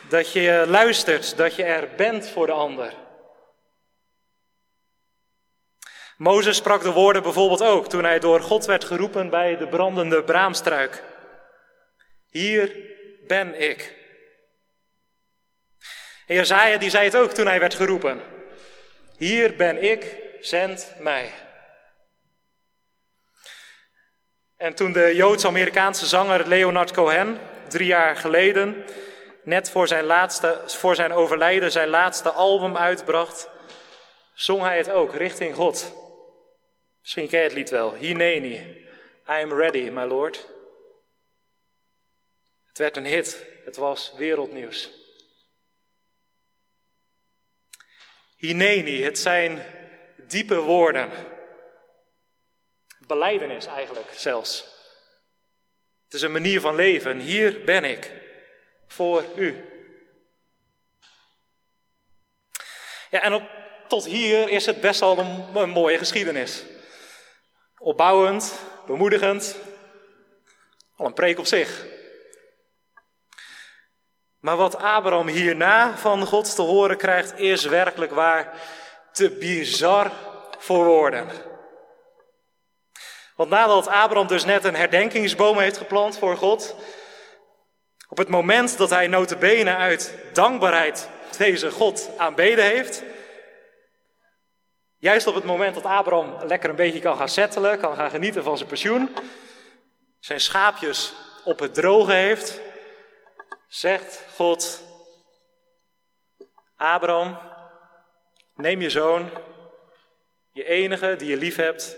dat 0.10 0.32
je 0.32 0.66
luistert, 0.68 1.38
dat 1.38 1.56
je 1.56 1.64
er 1.64 1.90
bent 1.96 2.30
voor 2.30 2.46
de 2.46 2.52
ander. 2.52 2.94
Mozes 6.22 6.58
sprak 6.58 6.82
de 6.82 6.92
woorden 6.92 7.24
bijvoorbeeld 7.24 7.63
ook 7.63 7.90
toen 7.90 8.04
hij 8.04 8.20
door 8.20 8.42
God 8.42 8.66
werd 8.66 8.84
geroepen 8.84 9.30
bij 9.30 9.58
de 9.58 9.68
brandende 9.68 10.24
braamstruik. 10.24 11.04
Hier 12.30 12.75
ben 13.28 13.62
ik. 13.62 13.96
Jezaja 16.28 16.78
die 16.78 16.90
zei 16.90 17.06
het 17.06 17.16
ook 17.16 17.32
toen 17.32 17.46
hij 17.46 17.60
werd 17.60 17.74
geroepen. 17.74 18.22
Hier 19.18 19.56
ben 19.56 19.84
ik, 19.84 20.16
zend 20.40 20.94
mij. 21.00 21.32
En 24.58 24.75
toen 24.75 24.92
de 24.92 25.16
Joods-Amerikaanse 25.16 26.06
zanger 26.06 26.48
Leonard 26.48 26.92
Cohen 26.92 27.40
drie 27.68 27.88
jaar 27.88 28.16
geleden, 28.16 28.86
net 29.44 29.70
voor 29.70 29.88
zijn, 29.88 30.04
laatste, 30.04 30.62
voor 30.66 30.96
zijn 30.96 31.13
overlijden, 31.13 31.72
zijn 31.72 31.90
laatste 31.90 32.32
album 32.32 32.78
uitbracht, 32.78 33.50
zong 34.34 34.62
hij 34.62 34.78
het 34.78 34.90
ook 34.90 35.16
richting 35.16 35.56
God. 35.56 36.00
Misschien 37.01 37.27
ken 37.27 37.39
je 37.39 37.46
het 37.46 37.53
lied 37.53 37.70
wel. 37.70 37.93
Hineni, 37.93 38.55
I 39.27 39.43
am 39.43 39.53
ready, 39.53 39.89
my 39.89 40.03
Lord. 40.03 40.48
Het 42.67 42.77
werd 42.77 42.98
een 42.98 43.05
hit. 43.05 43.46
Het 43.65 43.75
was 43.75 44.13
wereldnieuws. 44.15 44.89
Hineni, 48.36 49.03
het 49.03 49.20
zijn 49.20 49.65
diepe 50.17 50.60
woorden. 50.60 51.12
Beleidenis 53.08 53.65
eigenlijk 53.65 54.13
zelfs. 54.13 54.60
Het 56.03 56.13
is 56.13 56.22
een 56.22 56.31
manier 56.31 56.62
van 56.62 56.75
leven. 56.75 57.20
Hier 57.20 57.63
ben 57.63 57.84
ik 57.84 58.12
voor 58.88 59.25
u. 59.36 59.65
Ja, 63.10 63.22
en 63.22 63.48
tot 63.88 64.05
hier 64.05 64.50
is 64.50 64.65
het 64.65 64.81
best 64.81 65.00
wel 65.00 65.17
een, 65.17 65.55
een 65.55 65.70
mooie 65.70 65.98
geschiedenis. 65.98 66.63
Opbouwend, 67.84 68.54
bemoedigend, 68.86 69.56
al 70.96 71.06
een 71.06 71.14
preek 71.14 71.40
op 71.40 71.46
zich. 71.46 71.86
Maar 74.40 74.58
wat 74.58 74.76
Abraham 74.76 75.28
hierna 75.28 75.98
van 75.98 76.26
God 76.26 76.56
te 76.56 76.62
horen 76.62 76.98
krijgt, 76.98 77.40
is 77.40 77.66
werkelijk 77.66 78.12
waar 78.12 78.54
te 79.12 79.30
bizar 79.30 80.12
voor 80.58 80.86
woorden. 80.86 81.30
Want 83.36 83.50
nadat 83.50 83.88
Abraham 83.88 84.28
dus 84.28 84.46
net 84.46 84.64
een 84.64 84.76
herdenkingsboom 84.76 85.60
heeft 85.60 85.78
geplant 85.78 86.18
voor 86.18 86.38
God, 86.38 86.76
op 88.10 88.18
het 88.18 88.30
moment 88.30 88.78
dat 88.78 88.90
hij 88.90 89.08
notabene 89.08 89.76
uit 89.76 90.14
dankbaarheid 90.34 91.10
deze 91.38 91.72
God 91.72 92.10
aanbeden 92.18 92.66
heeft, 92.66 93.04
juist 95.01 95.27
op 95.27 95.36
het 95.36 95.43
moment 95.43 95.75
dat 95.75 95.86
Abraham 95.86 96.48
lekker 96.48 96.70
een 96.70 96.75
beetje 96.75 97.00
kan 97.00 97.17
gaan 97.17 97.29
settelen, 97.29 97.79
kan 97.79 97.96
gaan 97.96 98.10
genieten 98.10 98.43
van 98.43 98.58
zijn 98.58 98.70
pensioen, 98.70 99.10
zijn 100.20 100.39
schaapjes 100.39 101.13
op 101.43 101.60
het 101.60 101.74
droge 101.74 102.13
heeft, 102.13 102.62
zegt 103.67 104.25
God, 104.36 104.84
Abraham, 106.75 107.39
neem 108.55 108.81
je 108.81 108.89
zoon, 108.89 109.29
je 110.51 110.63
enige 110.63 111.15
die 111.15 111.29
je 111.29 111.38
lief 111.38 111.55
hebt, 111.55 111.98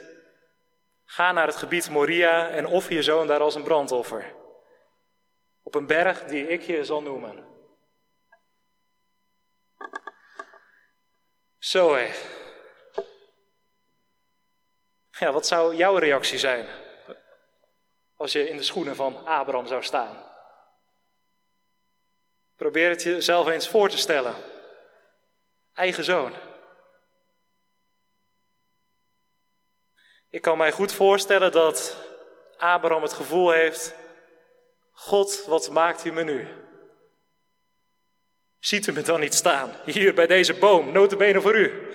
ga 1.05 1.31
naar 1.31 1.47
het 1.47 1.55
gebied 1.55 1.89
Moria 1.89 2.49
en 2.49 2.65
offer 2.65 2.93
je 2.93 3.03
zoon 3.03 3.27
daar 3.27 3.39
als 3.39 3.55
een 3.55 3.63
brandoffer. 3.63 4.35
Op 5.63 5.75
een 5.75 5.87
berg 5.87 6.23
die 6.23 6.47
ik 6.47 6.61
je 6.61 6.85
zal 6.85 7.01
noemen. 7.01 7.47
Zo 11.59 11.95
hé. 11.95 12.32
Ja, 15.23 15.31
wat 15.31 15.47
zou 15.47 15.75
jouw 15.75 15.95
reactie 15.95 16.37
zijn 16.37 16.67
als 18.15 18.31
je 18.31 18.49
in 18.49 18.57
de 18.57 18.63
schoenen 18.63 18.95
van 18.95 19.25
Abraham 19.25 19.67
zou 19.67 19.83
staan? 19.83 20.23
Probeer 22.55 22.89
het 22.89 23.03
jezelf 23.03 23.47
eens 23.47 23.67
voor 23.69 23.89
te 23.89 23.97
stellen. 23.97 24.35
Eigen 25.73 26.03
zoon. 26.03 26.33
Ik 30.29 30.41
kan 30.41 30.57
mij 30.57 30.71
goed 30.71 30.93
voorstellen 30.93 31.51
dat 31.51 31.97
Abraham 32.57 33.01
het 33.01 33.13
gevoel 33.13 33.51
heeft: 33.51 33.95
God, 34.91 35.45
wat 35.45 35.69
maakt 35.69 36.05
u 36.05 36.11
me 36.11 36.23
nu? 36.23 36.47
Ziet 38.59 38.87
u 38.87 38.91
me 38.91 39.01
dan 39.01 39.19
niet 39.19 39.33
staan, 39.33 39.71
hier 39.85 40.13
bij 40.13 40.27
deze 40.27 40.53
boom, 40.53 40.91
notabene 40.91 41.41
voor 41.41 41.55
u? 41.55 41.87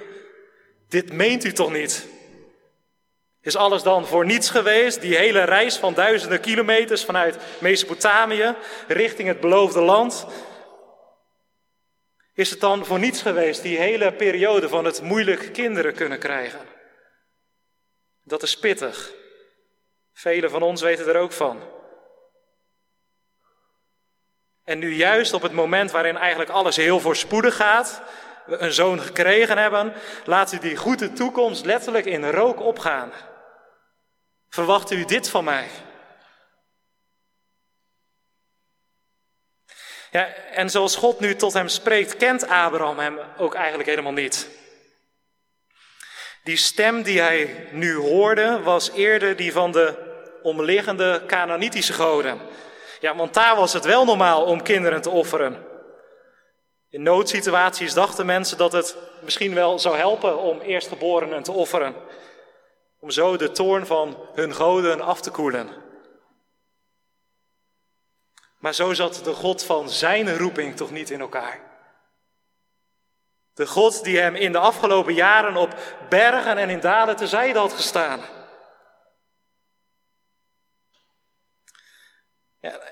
Dit 0.89 1.13
meent 1.13 1.45
u 1.45 1.53
toch 1.53 1.73
niet? 1.73 2.17
Is 3.41 3.57
alles 3.57 3.83
dan 3.83 4.07
voor 4.07 4.25
niets 4.25 4.51
geweest? 4.51 5.01
Die 5.01 5.17
hele 5.17 5.45
reis 5.45 5.77
van 5.77 5.95
duizenden 5.95 6.41
kilometers 6.41 7.05
vanuit 7.05 7.37
Mesopotamië 7.59 8.55
richting 8.89 9.29
het 9.29 9.41
beloofde 9.41 9.81
land? 9.81 10.27
Is 12.35 12.51
het 12.51 12.61
dan 12.61 12.85
voor 12.85 12.99
niets 12.99 13.23
geweest, 13.23 13.63
die 13.63 13.79
hele 13.79 14.13
periode 14.13 14.69
van 14.69 14.85
het 14.85 15.03
moeilijk 15.03 15.53
kinderen 15.53 15.95
kunnen 15.95 16.19
krijgen? 16.19 16.61
Dat 18.23 18.43
is 18.43 18.59
pittig. 18.59 19.13
Velen 20.13 20.51
van 20.51 20.63
ons 20.63 20.83
weten 20.83 21.09
er 21.09 21.17
ook 21.17 21.33
van. 21.33 21.63
En 24.65 24.79
nu 24.79 24.95
juist 24.95 25.33
op 25.33 25.43
het 25.43 25.53
moment 25.53 25.91
waarin 25.91 26.17
eigenlijk 26.17 26.51
alles 26.51 26.77
heel 26.77 27.01
voorspoedig 27.01 27.57
gaat, 27.57 28.03
een 28.49 28.73
zoon 28.73 29.01
gekregen 29.01 29.59
hebben, 29.59 29.93
laat 30.25 30.53
u 30.53 30.59
die 30.59 30.77
goede 30.77 31.13
toekomst 31.13 31.65
letterlijk 31.65 32.05
in 32.05 32.31
rook 32.31 32.61
opgaan. 32.61 33.13
Verwacht 34.49 34.91
u 34.91 35.05
dit 35.05 35.31
van 35.31 35.45
mij? 35.45 35.69
Ja, 40.11 40.27
en 40.35 40.71
zoals 40.71 40.97
God 40.97 41.21
nu 41.21 41.37
tot 41.37 41.53
hem 41.53 41.69
spreekt, 41.69 42.17
kent 42.17 42.49
Abraham 42.49 42.99
hem 42.99 43.19
ook 43.37 43.55
eigenlijk 43.55 43.89
helemaal 43.89 44.13
niet. 44.13 44.49
Die 46.45 46.57
stem 46.57 47.03
die 47.03 47.21
hij 47.21 47.69
nu 47.73 47.95
hoorde, 47.95 48.61
was 48.63 48.91
eerder 48.91 49.37
die 49.37 49.53
van 49.53 49.73
de 49.73 50.07
omliggende 50.43 51.23
Canaanitische 51.27 51.93
goden. 51.93 52.41
Ja, 53.01 53.17
want 53.17 53.35
daar 53.35 53.57
was 53.57 53.73
het 53.73 53.85
wel 53.85 54.05
normaal 54.05 54.45
om 54.45 54.63
kinderen 54.63 55.03
te 55.03 55.11
offeren. 55.11 55.68
In 56.91 57.03
noodsituaties 57.03 57.95
dachten 57.95 58.27
mensen 58.27 58.59
dat 58.59 58.73
het 58.73 58.97
misschien 59.21 59.55
wel 59.55 59.79
zou 59.79 59.97
helpen 59.97 60.39
om 60.39 60.61
eerstgeborenen 60.61 61.43
te 61.43 61.53
offeren. 61.53 61.95
Om 62.99 63.11
zo 63.11 63.37
de 63.37 63.51
toorn 63.51 63.87
van 63.87 64.17
hun 64.35 64.55
goden 64.55 65.01
af 65.01 65.21
te 65.21 65.31
koelen. 65.31 65.69
Maar 68.59 68.75
zo 68.75 68.93
zat 68.93 69.21
de 69.25 69.33
God 69.33 69.65
van 69.65 69.89
zijn 69.89 70.39
roeping 70.39 70.77
toch 70.77 70.91
niet 70.91 71.11
in 71.11 71.21
elkaar. 71.21 71.61
De 73.55 73.67
God 73.67 74.05
die 74.05 74.19
hem 74.19 74.35
in 74.35 74.53
de 74.53 74.59
afgelopen 74.59 75.15
jaren 75.15 75.57
op 75.57 75.75
bergen 76.09 76.57
en 76.57 76.71
in 76.71 76.81
dalen 76.81 77.17
tezijde 77.17 77.59
had 77.59 77.73
gestaan. 77.73 78.21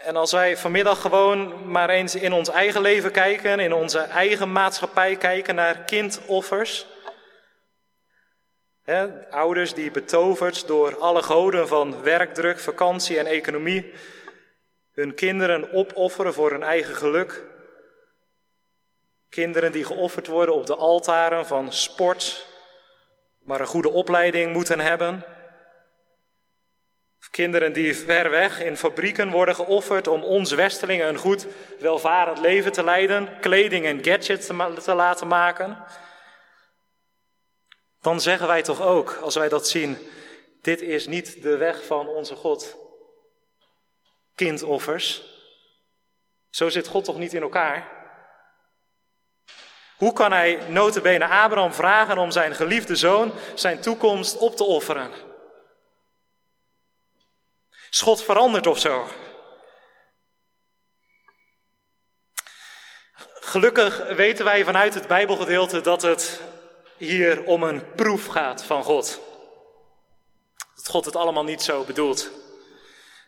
En 0.03 0.17
als 0.17 0.33
wij 0.33 0.57
vanmiddag 0.57 1.01
gewoon 1.01 1.71
maar 1.71 1.91
eens 1.91 2.15
in 2.15 2.33
ons 2.33 2.49
eigen 2.49 2.81
leven 2.81 3.11
kijken, 3.11 3.61
in 3.61 3.73
onze 3.73 3.99
eigen 3.99 4.53
maatschappij 4.53 5.17
kijken 5.17 5.55
naar 5.55 5.85
kindoffers. 5.85 6.87
Hè, 8.83 9.31
ouders 9.31 9.75
die 9.75 9.91
betoverd 9.91 10.67
door 10.67 10.99
alle 10.99 11.23
goden 11.23 11.69
van 11.69 12.03
werkdruk, 12.03 12.59
vakantie 12.59 13.19
en 13.19 13.27
economie 13.27 13.93
hun 14.97 15.15
kinderen 15.15 15.73
opofferen 15.73 16.35
voor 16.35 16.51
hun 16.51 16.63
eigen 16.63 16.95
geluk. 16.95 17.45
Kinderen 19.29 19.73
die 19.73 19.85
geofferd 19.85 20.27
worden 20.27 20.55
op 20.55 20.67
de 20.67 20.77
altaren 20.77 21.47
van 21.47 21.73
sport, 21.73 22.47
maar 23.39 23.61
een 23.61 23.67
goede 23.67 23.91
opleiding 23.91 24.53
moeten 24.53 24.81
hebben. 24.81 25.25
Kinderen 27.37 27.73
die 27.73 27.97
ver 27.97 28.31
weg 28.31 28.61
in 28.61 28.77
fabrieken 28.77 29.31
worden 29.31 29.55
geofferd 29.55 30.07
om 30.07 30.23
ons 30.23 30.53
Westelingen 30.53 31.09
een 31.09 31.19
goed, 31.19 31.47
welvarend 31.79 32.39
leven 32.39 32.73
te 32.73 32.85
leiden, 32.85 33.41
kleding 33.41 33.85
en 33.85 34.05
gadgets 34.05 34.47
te, 34.85 34.95
laten 34.95 35.27
maken. 35.27 35.85
Dan 38.01 38.21
zeggen 38.21 38.47
wij 38.47 38.63
toch 38.63 38.83
ook, 38.83 39.19
als 39.23 39.35
wij 39.35 39.49
dat 39.49 39.69
zien, 39.69 39.99
dit 40.63 40.81
is 40.81 41.07
niet 41.07 41.43
de 41.43 41.57
weg 41.57 41.85
van 41.85 42.09
onze 42.09 42.35
God. 42.35 42.77
Kindoffers. 44.35 45.23
Zo 46.51 46.69
zit 46.69 46.87
God 46.87 47.05
toch 47.05 47.19
niet 47.19 47.35
in 47.35 47.43
elkaar? 47.43 47.89
Hoe 49.97 50.13
kan 50.13 50.33
hij 50.33 50.59
notabene 50.69 51.27
Abraham 51.27 51.73
vragen 51.73 52.19
om 52.19 52.31
zijn 52.31 52.55
geliefde 52.55 52.97
zoon 52.97 53.33
zijn 53.55 53.81
toekomst 53.81 54.37
op 54.37 54.57
te 54.57 54.65
offeren? 54.65 55.26
Schot 57.91 58.23
veranderd 58.23 58.67
of 58.67 58.79
zo. 58.79 59.09
Gelukkig 63.41 64.15
weten 64.15 64.45
wij 64.45 64.65
vanuit 64.65 64.95
het 64.95 65.07
Bijbelgedeelte 65.07 65.81
dat 65.81 66.03
het 66.03 66.41
hier 66.97 67.45
om 67.45 67.63
een 67.63 67.93
proef 67.95 68.27
gaat 68.27 68.65
van 68.65 68.85
God. 68.85 69.21
Dat 70.75 70.89
God 70.89 71.05
het 71.05 71.17
allemaal 71.17 71.45
niet 71.45 71.63
zo 71.63 71.85
bedoelt. 71.85 72.31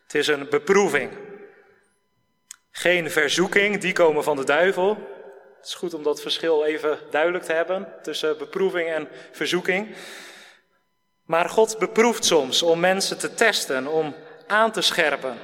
Het 0.02 0.14
is 0.14 0.26
een 0.26 0.48
beproeving. 0.48 1.10
Geen 2.70 3.10
verzoeking, 3.10 3.80
die 3.80 3.92
komen 3.92 4.24
van 4.24 4.36
de 4.36 4.44
duivel. 4.44 4.88
Het 5.56 5.66
is 5.66 5.74
goed 5.74 5.94
om 5.94 6.02
dat 6.02 6.20
verschil 6.20 6.64
even 6.64 6.98
duidelijk 7.10 7.44
te 7.44 7.52
hebben 7.52 7.92
tussen 8.02 8.38
beproeving 8.38 8.88
en 8.88 9.08
verzoeking. 9.32 9.96
Maar 11.24 11.48
God 11.48 11.78
beproeft 11.78 12.24
soms 12.24 12.62
om 12.62 12.80
mensen 12.80 13.18
te 13.18 13.34
testen, 13.34 13.86
om 13.86 14.14
aan 14.48 14.72
te 14.72 14.80
scherpen. 14.80 15.38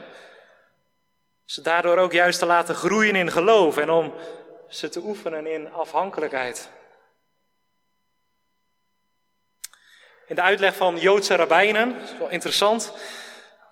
Ze 1.44 1.60
daardoor 1.60 1.98
ook 1.98 2.12
juist 2.12 2.38
te 2.38 2.46
laten 2.46 2.74
groeien 2.74 3.16
in 3.16 3.30
geloof 3.30 3.76
en 3.76 3.90
om 3.90 4.14
ze 4.68 4.88
te 4.88 5.00
oefenen 5.00 5.46
in 5.46 5.72
afhankelijkheid. 5.72 6.68
In 10.26 10.34
de 10.34 10.42
uitleg 10.42 10.76
van 10.76 10.98
Joodse 10.98 11.36
rabbijnen, 11.36 12.00
is 12.02 12.18
wel 12.18 12.30
interessant, 12.30 12.92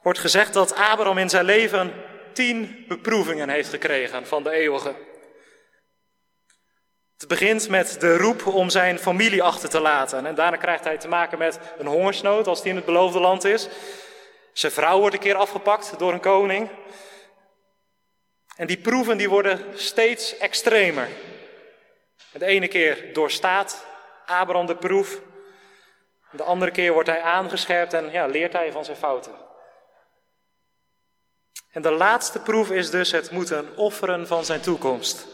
wordt 0.03 0.19
gezegd 0.19 0.53
dat 0.53 0.75
Abraham 0.75 1.19
in 1.19 1.31
zijn 1.31 1.45
leven 1.45 1.93
tien 2.33 2.85
beproevingen 2.89 3.49
heeft 3.49 3.69
gekregen 3.69 4.27
van 4.27 4.43
de 4.43 4.51
eeuwige. 4.51 4.95
Het 7.19 7.29
begint 7.29 7.69
met 7.69 8.01
de 8.01 8.17
roep 8.17 8.47
om 8.47 8.71
zijn 8.71 8.99
familie 8.99 9.43
achter 9.43 9.69
te 9.69 9.81
laten. 9.81 10.27
En 10.27 10.35
daarna 10.35 10.57
krijgt 10.57 10.85
hij 10.85 10.99
te 10.99 11.09
maken 11.09 11.39
met 11.39 11.59
een 11.79 11.87
hongersnood 11.87 12.47
als 12.47 12.61
hij 12.61 12.71
in 12.71 12.77
het 12.77 12.85
beloofde 12.85 13.21
land 13.21 13.45
is. 13.45 13.69
Zijn 14.53 14.73
vrouw 14.73 14.99
wordt 14.99 15.15
een 15.15 15.21
keer 15.21 15.35
afgepakt 15.35 15.99
door 15.99 16.13
een 16.13 16.21
koning. 16.21 16.71
En 18.57 18.67
die 18.67 18.79
proeven 18.79 19.17
die 19.17 19.29
worden 19.29 19.79
steeds 19.79 20.37
extremer. 20.37 21.09
De 22.33 22.45
ene 22.45 22.69
keer 22.69 23.13
doorstaat 23.13 23.87
Abraham 24.27 24.67
de 24.67 24.77
proef. 24.77 25.21
De 26.31 26.43
andere 26.43 26.71
keer 26.71 26.93
wordt 26.93 27.09
hij 27.09 27.23
aangescherpt 27.23 27.93
en 27.93 28.11
ja, 28.11 28.27
leert 28.27 28.53
hij 28.53 28.73
van 28.73 28.85
zijn 28.85 28.97
fouten. 28.97 29.35
En 31.71 31.83
de 31.83 31.91
laatste 31.91 32.41
proef 32.41 32.71
is 32.71 32.91
dus 32.91 33.11
het 33.11 33.31
moeten 33.31 33.77
offeren 33.77 34.27
van 34.27 34.45
zijn 34.45 34.61
toekomst. 34.61 35.27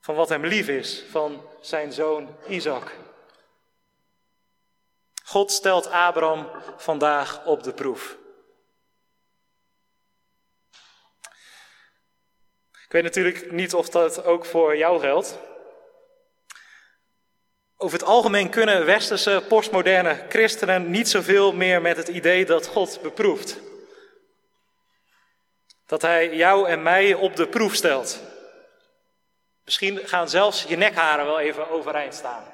Van 0.00 0.14
wat 0.14 0.28
hem 0.28 0.46
lief 0.46 0.68
is, 0.68 1.04
van 1.10 1.42
zijn 1.60 1.92
zoon 1.92 2.36
Isaac. 2.48 2.92
God 5.30 5.50
stelt 5.50 5.86
Abraham 5.86 6.50
vandaag 6.76 7.44
op 7.44 7.62
de 7.62 7.72
proef. 7.72 8.16
Ik 12.84 12.88
weet 12.88 13.02
natuurlijk 13.02 13.52
niet 13.52 13.74
of 13.74 13.88
dat 13.88 14.24
ook 14.24 14.44
voor 14.44 14.76
jou 14.76 15.00
geldt. 15.00 15.38
Over 17.76 17.98
het 17.98 18.08
algemeen 18.08 18.50
kunnen 18.50 18.84
westerse 18.84 19.44
postmoderne 19.48 20.26
christenen 20.28 20.90
niet 20.90 21.08
zoveel 21.08 21.52
meer 21.52 21.82
met 21.82 21.96
het 21.96 22.08
idee 22.08 22.46
dat 22.46 22.66
God 22.66 23.02
beproeft. 23.02 23.58
Dat 25.86 26.02
Hij 26.02 26.34
jou 26.34 26.68
en 26.68 26.82
mij 26.82 27.14
op 27.14 27.36
de 27.36 27.48
proef 27.48 27.74
stelt. 27.74 28.20
Misschien 29.64 29.98
gaan 29.98 30.28
zelfs 30.28 30.62
je 30.62 30.76
nekharen 30.76 31.24
wel 31.24 31.40
even 31.40 31.70
overeind 31.70 32.14
staan. 32.14 32.49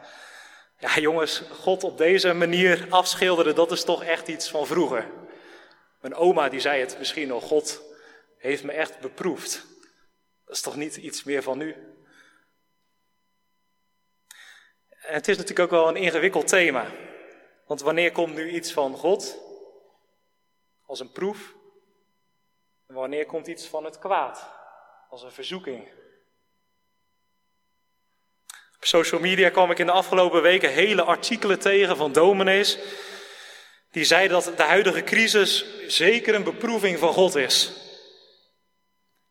Ja, 0.87 1.01
jongens, 1.01 1.39
God 1.39 1.85
op 1.85 1.99
deze 1.99 2.33
manier 2.33 2.87
afschilderen, 2.91 3.55
dat 3.55 3.73
is 3.73 3.85
toch 3.85 4.05
echt 4.05 4.29
iets 4.29 4.51
van 4.51 4.67
vroeger. 4.67 5.11
Mijn 6.01 6.15
oma 6.15 6.49
die 6.49 6.61
zei 6.61 6.81
het 6.81 6.99
misschien 6.99 7.29
nog, 7.29 7.45
God 7.45 7.83
heeft 8.39 8.65
me 8.65 8.73
echt 8.73 9.01
beproefd. 9.01 9.67
Dat 10.45 10.55
is 10.55 10.63
toch 10.63 10.77
niet 10.77 10.97
iets 10.97 11.25
meer 11.25 11.43
van 11.43 11.59
nu? 11.59 11.73
En 14.89 15.15
het 15.15 15.29
is 15.29 15.37
natuurlijk 15.37 15.73
ook 15.73 15.81
wel 15.81 15.89
een 15.89 16.03
ingewikkeld 16.03 16.49
thema. 16.49 16.91
Want 17.67 17.81
wanneer 17.81 18.13
komt 18.13 18.35
nu 18.35 18.51
iets 18.51 18.73
van 18.73 18.97
God 18.97 19.39
als 20.83 21.01
een 21.01 21.13
proef? 21.13 21.55
En 22.87 22.95
wanneer 22.95 23.27
komt 23.27 23.47
iets 23.47 23.67
van 23.67 23.85
het 23.85 23.99
kwaad 23.99 24.51
als 25.11 25.23
een 25.23 25.33
verzoeking? 25.33 25.89
Social 28.87 29.21
media 29.21 29.51
kwam 29.51 29.71
ik 29.71 29.79
in 29.79 29.87
de 29.87 29.93
afgelopen 29.93 30.43
weken 30.43 30.73
hele 30.73 31.03
artikelen 31.03 31.59
tegen 31.59 31.97
van 31.97 32.13
dominees. 32.13 32.79
Die 33.91 34.05
zeiden 34.05 34.43
dat 34.43 34.57
de 34.57 34.63
huidige 34.63 35.03
crisis 35.03 35.65
zeker 35.87 36.35
een 36.35 36.45
beproeving 36.45 36.99
van 36.99 37.13
God 37.13 37.35
is. 37.35 37.73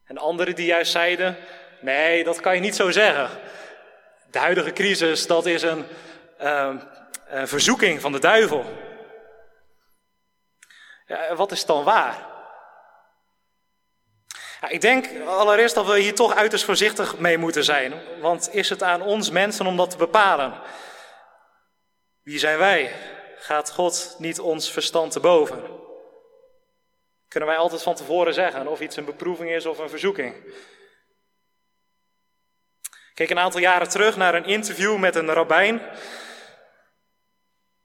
En 0.06 0.18
anderen 0.18 0.56
die 0.56 0.66
juist 0.66 0.92
zeiden: 0.92 1.38
nee, 1.82 2.24
dat 2.24 2.40
kan 2.40 2.56
je 2.56 2.62
niet 2.62 2.76
zo 2.76 2.92
zeggen. 2.92 3.30
De 4.32 4.40
huidige 4.40 4.74
crisis, 4.74 5.28
dat 5.28 5.46
is 5.46 5.62
een, 5.62 5.86
uh, 6.42 6.76
een 7.28 7.48
verzoeking 7.48 8.02
van 8.02 8.12
de 8.12 8.20
duivel. 8.20 8.66
Ja, 11.06 11.36
wat 11.36 11.52
is 11.52 11.66
dan 11.66 11.84
waar? 11.84 12.35
Ik 14.70 14.82
denk 14.82 15.08
allereerst 15.26 15.76
dat 15.76 15.86
we 15.86 16.00
hier 16.00 16.16
toch 16.16 16.36
uiterst 16.36 16.66
voorzichtig 16.66 17.18
mee 17.18 17.38
moeten 17.38 17.64
zijn. 17.64 17.94
Want 18.20 18.54
is 18.54 18.70
het 18.70 18.84
aan 18.84 19.02
ons 19.02 19.30
mensen 19.30 19.66
om 19.66 19.78
dat 19.78 19.90
te 19.90 19.98
bepalen? 19.98 20.62
Wie 22.22 22.40
zijn 22.40 22.58
wij? 22.58 22.92
Gaat 23.38 23.72
God 23.72 24.16
niet 24.18 24.40
ons 24.40 24.72
verstand 24.72 25.12
te 25.12 25.20
boven? 25.20 25.64
Kunnen 27.28 27.50
wij 27.50 27.58
altijd 27.58 27.82
van 27.84 27.96
tevoren 27.96 28.34
zeggen 28.34 28.68
of 28.68 28.80
iets 28.80 28.96
een 28.96 29.06
beproeving 29.06 29.50
is 29.52 29.66
of 29.66 29.78
een 29.78 29.90
verzoeking? 29.90 30.36
Ik 32.82 33.22
keek 33.22 33.30
een 33.30 33.40
aantal 33.40 33.60
jaren 33.60 33.90
terug 33.90 34.18
naar 34.18 34.36
een 34.36 34.46
interview 34.46 34.98
met 34.98 35.16
een 35.16 35.34
rabbijn. 35.34 35.82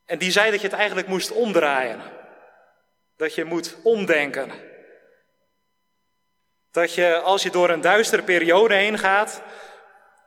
En 0.05 0.19
die 0.19 0.31
zei 0.31 0.51
dat 0.51 0.61
je 0.61 0.67
het 0.67 0.77
eigenlijk 0.77 1.09
moest 1.09 1.33
omdraaien. 1.33 2.03
Dat 3.17 3.35
je 3.35 3.45
moet 3.45 3.77
omdenken. 3.83 4.70
Dat 6.71 6.95
je 6.95 7.21
als 7.21 7.43
je 7.43 7.51
door 7.51 7.71
een 7.71 7.81
duistere 7.81 8.23
periode 8.23 8.75
heen 8.75 8.99
gaat, 8.99 9.43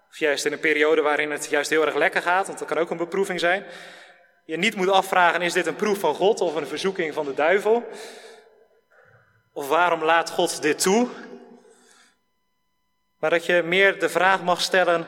of 0.09 0.17
juist 0.17 0.45
in 0.45 0.51
een 0.51 0.59
periode 0.59 1.01
waarin 1.01 1.31
het 1.31 1.49
juist 1.49 1.69
heel 1.69 1.85
erg 1.85 1.95
lekker 1.95 2.21
gaat, 2.21 2.47
want 2.47 2.59
dat 2.59 2.67
kan 2.67 2.77
ook 2.77 2.89
een 2.89 2.97
beproeving 2.97 3.39
zijn, 3.39 3.65
je 4.45 4.57
niet 4.57 4.75
moet 4.75 4.89
afvragen: 4.89 5.41
is 5.41 5.53
dit 5.53 5.65
een 5.65 5.75
proef 5.75 5.99
van 5.99 6.15
God 6.15 6.41
of 6.41 6.55
een 6.55 6.67
verzoeking 6.67 7.13
van 7.13 7.25
de 7.25 7.33
duivel? 7.33 7.89
Of 9.53 9.67
waarom 9.67 10.03
laat 10.03 10.29
God 10.29 10.61
dit 10.61 10.81
toe? 10.81 11.07
Maar 13.19 13.29
dat 13.29 13.45
je 13.45 13.63
meer 13.63 13.99
de 13.99 14.09
vraag 14.09 14.43
mag 14.43 14.61
stellen: 14.61 15.07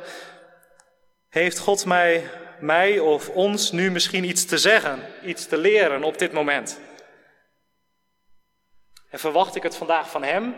heeft 1.30 1.60
God 1.60 1.86
mij, 1.86 2.30
mij 2.60 3.00
of 3.00 3.30
ons 3.30 3.72
nu 3.72 3.92
misschien 3.92 4.24
iets 4.24 4.46
te 4.46 4.58
zeggen, 4.58 5.00
iets 5.24 5.46
te 5.46 5.58
leren 5.58 6.04
op 6.04 6.18
dit 6.18 6.32
moment? 6.32 6.80
En 9.10 9.20
verwacht 9.20 9.56
ik 9.56 9.64
het 9.64 9.76
vandaag 9.76 10.10
van 10.10 10.24
Hem 10.24 10.56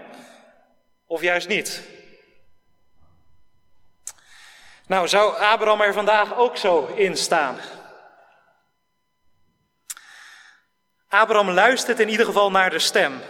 of 1.08 1.22
juist 1.22 1.48
niet? 1.48 1.82
Nou, 4.88 5.08
zou 5.08 5.38
Abraham 5.38 5.82
er 5.82 5.94
vandaag 5.94 6.36
ook 6.36 6.58
zo 6.58 6.86
in 6.86 7.18
staan? 7.18 7.60
Abraham 11.08 11.50
luistert 11.50 12.00
in 12.00 12.10
ieder 12.10 12.26
geval 12.26 12.52
naar 12.52 12.70
de 12.70 12.80
stem. 12.80 13.22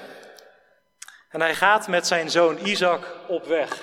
En 1.30 1.42
hij 1.42 1.56
gaat 1.56 1.88
met 1.88 2.08
zijn 2.08 2.30
zoon 2.30 2.58
Isaac 2.58 3.16
op 3.28 3.46
weg. 3.46 3.82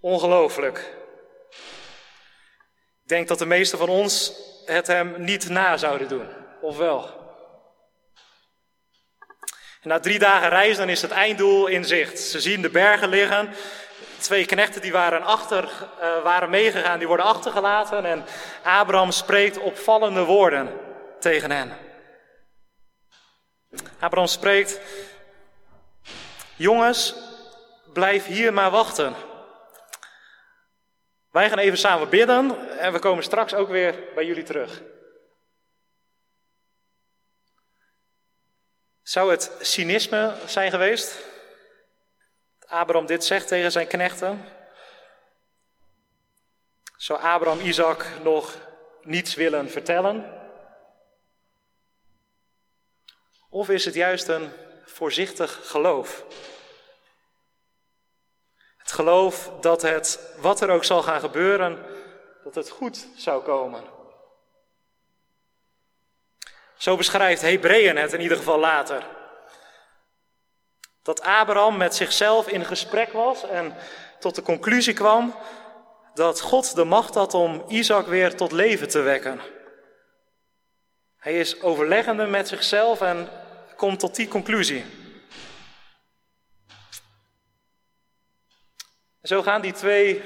Ongelooflijk. 0.00 0.78
Ik 3.02 3.12
denk 3.12 3.28
dat 3.28 3.38
de 3.38 3.46
meesten 3.46 3.78
van 3.78 3.88
ons 3.88 4.32
het 4.64 4.86
hem 4.86 5.24
niet 5.24 5.48
na 5.48 5.76
zouden 5.76 6.08
doen, 6.08 6.28
of 6.60 6.76
wel? 6.76 7.15
Na 9.86 10.00
drie 10.00 10.18
dagen 10.18 10.48
reis 10.48 10.76
dan 10.76 10.88
is 10.88 11.02
het 11.02 11.10
einddoel 11.10 11.66
in 11.66 11.84
zicht. 11.84 12.20
Ze 12.20 12.40
zien 12.40 12.62
de 12.62 12.70
bergen 12.70 13.08
liggen. 13.08 13.54
Twee 14.18 14.46
knechten 14.46 14.80
die 14.80 14.92
waren, 14.92 15.22
achter, 15.22 15.64
uh, 15.64 16.22
waren 16.22 16.50
meegegaan, 16.50 16.98
die 16.98 17.08
worden 17.08 17.26
achtergelaten. 17.26 18.04
En 18.04 18.24
Abraham 18.62 19.10
spreekt 19.10 19.58
opvallende 19.58 20.24
woorden 20.24 20.68
tegen 21.20 21.50
hen. 21.50 21.76
Abraham 23.98 24.28
spreekt, 24.28 24.80
jongens, 26.56 27.14
blijf 27.92 28.26
hier 28.26 28.52
maar 28.52 28.70
wachten. 28.70 29.14
Wij 31.30 31.48
gaan 31.48 31.58
even 31.58 31.78
samen 31.78 32.08
bidden 32.08 32.78
en 32.78 32.92
we 32.92 32.98
komen 32.98 33.24
straks 33.24 33.54
ook 33.54 33.68
weer 33.68 33.94
bij 34.14 34.24
jullie 34.24 34.44
terug. 34.44 34.82
Zou 39.06 39.30
het 39.30 39.50
cynisme 39.60 40.34
zijn 40.46 40.70
geweest? 40.70 41.18
Dat 42.58 42.68
Abraham 42.70 43.06
dit 43.06 43.24
zegt 43.24 43.48
tegen 43.48 43.72
zijn 43.72 43.86
knechten? 43.86 44.44
Zou 46.96 47.20
Abraham 47.20 47.60
Isaac 47.60 48.06
nog 48.22 48.54
niets 49.02 49.34
willen 49.34 49.70
vertellen? 49.70 50.40
Of 53.48 53.68
is 53.68 53.84
het 53.84 53.94
juist 53.94 54.28
een 54.28 54.52
voorzichtig 54.84 55.60
geloof? 55.70 56.24
Het 58.76 58.92
geloof 58.92 59.50
dat 59.60 59.82
het, 59.82 60.34
wat 60.36 60.60
er 60.60 60.70
ook 60.70 60.84
zal 60.84 61.02
gaan 61.02 61.20
gebeuren, 61.20 61.86
dat 62.44 62.54
het 62.54 62.70
goed 62.70 63.08
zou 63.16 63.42
komen. 63.42 63.95
Zo 66.76 66.96
beschrijft 66.96 67.42
Hebreeën 67.42 67.96
het 67.96 68.12
in 68.12 68.20
ieder 68.20 68.36
geval 68.36 68.58
later. 68.58 69.06
Dat 71.02 71.20
Abraham 71.20 71.76
met 71.76 71.94
zichzelf 71.94 72.48
in 72.48 72.64
gesprek 72.64 73.12
was 73.12 73.48
en 73.48 73.76
tot 74.18 74.34
de 74.34 74.42
conclusie 74.42 74.94
kwam 74.94 75.34
dat 76.14 76.40
God 76.40 76.74
de 76.74 76.84
macht 76.84 77.14
had 77.14 77.34
om 77.34 77.64
Isaac 77.68 78.06
weer 78.06 78.36
tot 78.36 78.52
leven 78.52 78.88
te 78.88 79.00
wekken. 79.00 79.40
Hij 81.16 81.38
is 81.38 81.62
overleggende 81.62 82.26
met 82.26 82.48
zichzelf 82.48 83.00
en 83.00 83.28
komt 83.76 83.98
tot 83.98 84.14
die 84.14 84.28
conclusie. 84.28 84.84
zo 89.26 89.42
gaan 89.42 89.60
die 89.60 89.72
twee 89.72 90.22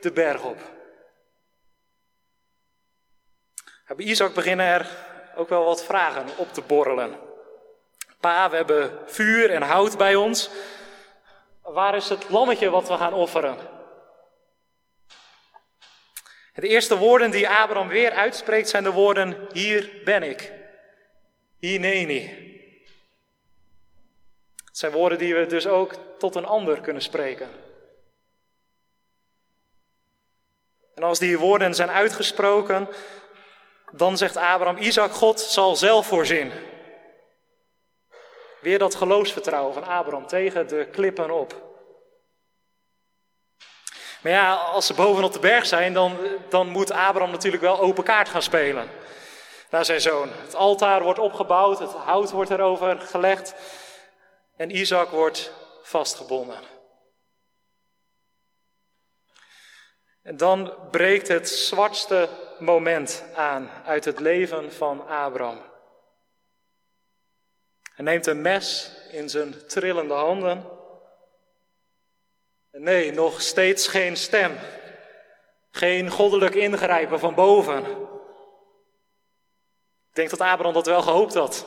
de 0.00 0.12
berg 0.12 0.42
op. 0.42 0.76
Bij 3.96 4.06
Isaac 4.06 4.34
beginnen 4.34 4.66
er 4.66 5.07
ook 5.38 5.48
wel 5.48 5.64
wat 5.64 5.84
vragen 5.84 6.26
op 6.36 6.52
te 6.52 6.60
borrelen. 6.60 7.18
Pa, 8.20 8.50
we 8.50 8.56
hebben 8.56 8.98
vuur 9.06 9.50
en 9.50 9.62
hout 9.62 9.98
bij 9.98 10.14
ons. 10.14 10.50
Waar 11.62 11.96
is 11.96 12.08
het 12.08 12.28
lammetje 12.28 12.70
wat 12.70 12.88
we 12.88 12.96
gaan 12.96 13.12
offeren? 13.12 13.56
De 16.54 16.68
eerste 16.68 16.98
woorden 16.98 17.30
die 17.30 17.48
Abraham 17.48 17.88
weer 17.88 18.10
uitspreekt 18.10 18.68
zijn 18.68 18.82
de 18.82 18.92
woorden: 18.92 19.48
Hier 19.52 20.00
ben 20.04 20.22
ik. 20.22 20.52
Hineni. 21.58 22.46
Het 24.64 24.78
zijn 24.78 24.92
woorden 24.92 25.18
die 25.18 25.34
we 25.34 25.46
dus 25.46 25.66
ook 25.66 25.94
tot 26.18 26.34
een 26.34 26.46
ander 26.46 26.80
kunnen 26.80 27.02
spreken. 27.02 27.48
En 30.94 31.02
als 31.02 31.18
die 31.18 31.38
woorden 31.38 31.74
zijn 31.74 31.90
uitgesproken, 31.90 32.88
dan 33.90 34.16
zegt 34.16 34.36
Abraham, 34.36 34.76
Isaac, 34.76 35.12
God 35.12 35.40
zal 35.40 35.76
zelf 35.76 36.06
voorzien. 36.06 36.52
Weer 38.60 38.78
dat 38.78 38.94
geloofsvertrouwen 38.94 39.74
van 39.74 39.84
Abraham 39.84 40.26
tegen 40.26 40.68
de 40.68 40.88
klippen 40.92 41.30
op. 41.30 41.66
Maar 44.22 44.32
ja, 44.32 44.54
als 44.54 44.86
ze 44.86 44.94
bovenop 44.94 45.32
de 45.32 45.38
berg 45.38 45.66
zijn, 45.66 45.92
dan, 45.92 46.16
dan 46.48 46.68
moet 46.68 46.90
Abraham 46.90 47.30
natuurlijk 47.30 47.62
wel 47.62 47.80
open 47.80 48.04
kaart 48.04 48.28
gaan 48.28 48.42
spelen. 48.42 48.90
Naar 49.70 49.84
zijn 49.84 50.00
zoon. 50.00 50.28
Het 50.32 50.54
altaar 50.54 51.02
wordt 51.02 51.18
opgebouwd, 51.18 51.78
het 51.78 51.92
hout 51.92 52.30
wordt 52.30 52.50
erover 52.50 53.00
gelegd 53.00 53.54
en 54.56 54.76
Isaac 54.76 55.08
wordt 55.08 55.52
vastgebonden. 55.82 56.58
En 60.22 60.36
dan 60.36 60.74
breekt 60.90 61.28
het 61.28 61.48
zwartste 61.48 62.28
moment 62.60 63.24
aan 63.34 63.70
uit 63.84 64.04
het 64.04 64.20
leven 64.20 64.72
van 64.72 65.08
Abraham. 65.08 65.60
Hij 67.94 68.04
neemt 68.04 68.26
een 68.26 68.42
mes 68.42 68.90
in 69.10 69.28
zijn 69.28 69.66
trillende 69.66 70.14
handen. 70.14 70.64
En 72.70 72.82
nee, 72.82 73.12
nog 73.12 73.40
steeds 73.40 73.88
geen 73.88 74.16
stem. 74.16 74.58
Geen 75.70 76.10
goddelijk 76.10 76.54
ingrijpen 76.54 77.20
van 77.20 77.34
boven. 77.34 77.84
Ik 80.08 80.14
denk 80.14 80.30
dat 80.30 80.40
Abraham 80.40 80.72
dat 80.72 80.86
wel 80.86 81.02
gehoopt 81.02 81.34
had. 81.34 81.66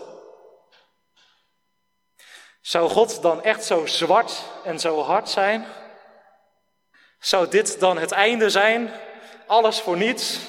Zou 2.62 2.89
God 2.89 3.21
dan 3.21 3.43
echt 3.43 3.63
zo 3.63 3.86
zwart 3.86 4.43
en 4.63 4.80
zo 4.80 5.01
hard 5.01 5.30
zijn? 5.30 5.65
Zou 7.19 7.47
dit 7.47 7.80
dan 7.80 7.97
het 7.97 8.12
einde 8.12 8.49
zijn? 8.49 8.93
Alles 9.47 9.82
voor 9.82 9.97
niets? 9.97 10.39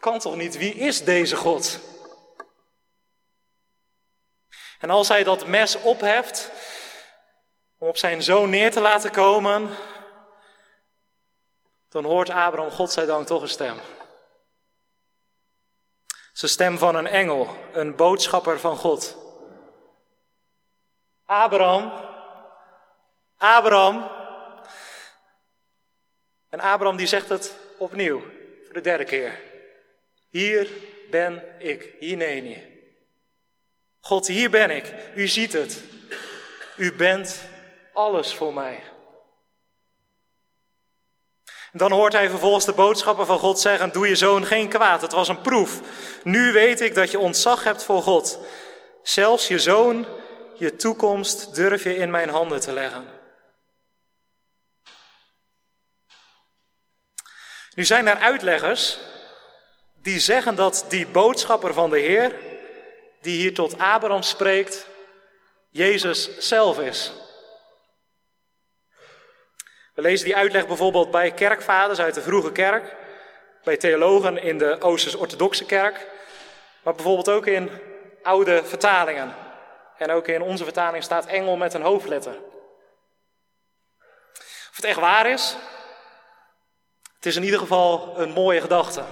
Kan 0.00 0.18
toch 0.18 0.36
niet? 0.36 0.56
Wie 0.56 0.74
is 0.74 1.04
deze 1.04 1.36
God? 1.36 1.78
En 4.78 4.90
als 4.90 5.08
hij 5.08 5.24
dat 5.24 5.46
mes 5.46 5.76
opheft 5.76 6.50
om 7.78 7.88
op 7.88 7.96
zijn 7.96 8.22
zoon 8.22 8.50
neer 8.50 8.70
te 8.70 8.80
laten 8.80 9.10
komen, 9.10 9.76
dan 11.88 12.04
hoort 12.04 12.30
Abraham 12.30 12.70
God 12.70 12.92
zij 12.92 13.06
dan 13.06 13.24
toch 13.24 13.42
een 13.42 13.48
stem. 13.48 13.80
Zijn 16.32 16.50
stem 16.50 16.78
van 16.78 16.94
een 16.94 17.06
engel, 17.06 17.56
een 17.72 17.96
boodschapper 17.96 18.60
van 18.60 18.76
God. 18.76 19.16
Abraham, 21.24 21.92
Abraham. 23.36 24.10
En 26.48 26.60
Abraham 26.60 26.96
die 26.96 27.06
zegt 27.06 27.28
het 27.28 27.56
opnieuw, 27.78 28.20
voor 28.64 28.74
de 28.74 28.80
derde 28.80 29.04
keer. 29.04 29.51
Hier 30.32 30.68
ben 31.10 31.42
ik, 31.58 31.94
Hineni. 31.98 32.62
God, 34.00 34.26
hier 34.26 34.50
ben 34.50 34.70
ik. 34.70 34.94
U 35.14 35.28
ziet 35.28 35.52
het. 35.52 35.82
U 36.76 36.92
bent 36.92 37.44
alles 37.92 38.34
voor 38.34 38.54
mij. 38.54 38.82
Dan 41.72 41.92
hoort 41.92 42.12
hij 42.12 42.28
vervolgens 42.28 42.64
de 42.64 42.72
boodschappen 42.72 43.26
van 43.26 43.38
God 43.38 43.60
zeggen: 43.60 43.92
Doe 43.92 44.08
je 44.08 44.16
zoon 44.16 44.46
geen 44.46 44.68
kwaad. 44.68 45.02
Het 45.02 45.12
was 45.12 45.28
een 45.28 45.40
proef. 45.40 45.80
Nu 46.24 46.52
weet 46.52 46.80
ik 46.80 46.94
dat 46.94 47.10
je 47.10 47.18
ontzag 47.18 47.64
hebt 47.64 47.84
voor 47.84 48.02
God. 48.02 48.38
Zelfs 49.02 49.48
je 49.48 49.58
zoon 49.58 50.06
je 50.56 50.76
toekomst 50.76 51.54
durf 51.54 51.84
je 51.84 51.96
in 51.96 52.10
mijn 52.10 52.28
handen 52.28 52.60
te 52.60 52.72
leggen. 52.72 53.06
Nu 57.74 57.84
zijn 57.84 58.06
er 58.06 58.16
uitleggers 58.16 58.98
die 60.02 60.20
zeggen 60.20 60.54
dat 60.54 60.84
die 60.88 61.06
boodschapper 61.06 61.74
van 61.74 61.90
de 61.90 61.98
Heer, 61.98 62.34
die 63.20 63.40
hier 63.40 63.54
tot 63.54 63.78
Abraham 63.78 64.22
spreekt, 64.22 64.86
Jezus 65.70 66.38
zelf 66.38 66.78
is. 66.78 67.12
We 69.94 70.02
lezen 70.02 70.24
die 70.24 70.36
uitleg 70.36 70.66
bijvoorbeeld 70.66 71.10
bij 71.10 71.32
kerkvaders 71.32 71.98
uit 71.98 72.14
de 72.14 72.22
vroege 72.22 72.52
kerk, 72.52 72.96
bij 73.64 73.76
theologen 73.76 74.42
in 74.42 74.58
de 74.58 74.80
Oosters-Orthodoxe 74.80 75.64
kerk, 75.64 76.06
maar 76.82 76.94
bijvoorbeeld 76.94 77.30
ook 77.30 77.46
in 77.46 77.70
oude 78.22 78.64
vertalingen. 78.64 79.34
En 79.98 80.10
ook 80.10 80.28
in 80.28 80.42
onze 80.42 80.64
vertaling 80.64 81.04
staat 81.04 81.26
engel 81.26 81.56
met 81.56 81.74
een 81.74 81.82
hoofdletter. 81.82 82.38
Of 84.70 84.76
het 84.76 84.84
echt 84.84 85.00
waar 85.00 85.26
is, 85.26 85.56
het 87.14 87.26
is 87.26 87.36
in 87.36 87.44
ieder 87.44 87.58
geval 87.58 88.20
een 88.20 88.30
mooie 88.30 88.60
gedachte. 88.60 89.04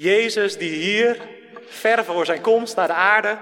Jezus 0.00 0.56
die 0.56 0.72
hier, 0.72 1.28
ver 1.68 2.04
voor 2.04 2.26
zijn 2.26 2.40
komst 2.40 2.76
naar 2.76 2.86
de 2.86 2.92
aarde, 2.92 3.38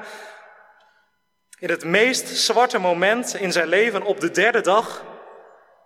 in 1.59 1.71
het 1.71 1.85
meest 1.85 2.29
zwarte 2.29 2.79
moment 2.79 3.35
in 3.35 3.53
zijn 3.53 3.69
leven 3.69 4.03
op 4.03 4.21
de 4.21 4.31
derde 4.31 4.61
dag 4.61 5.05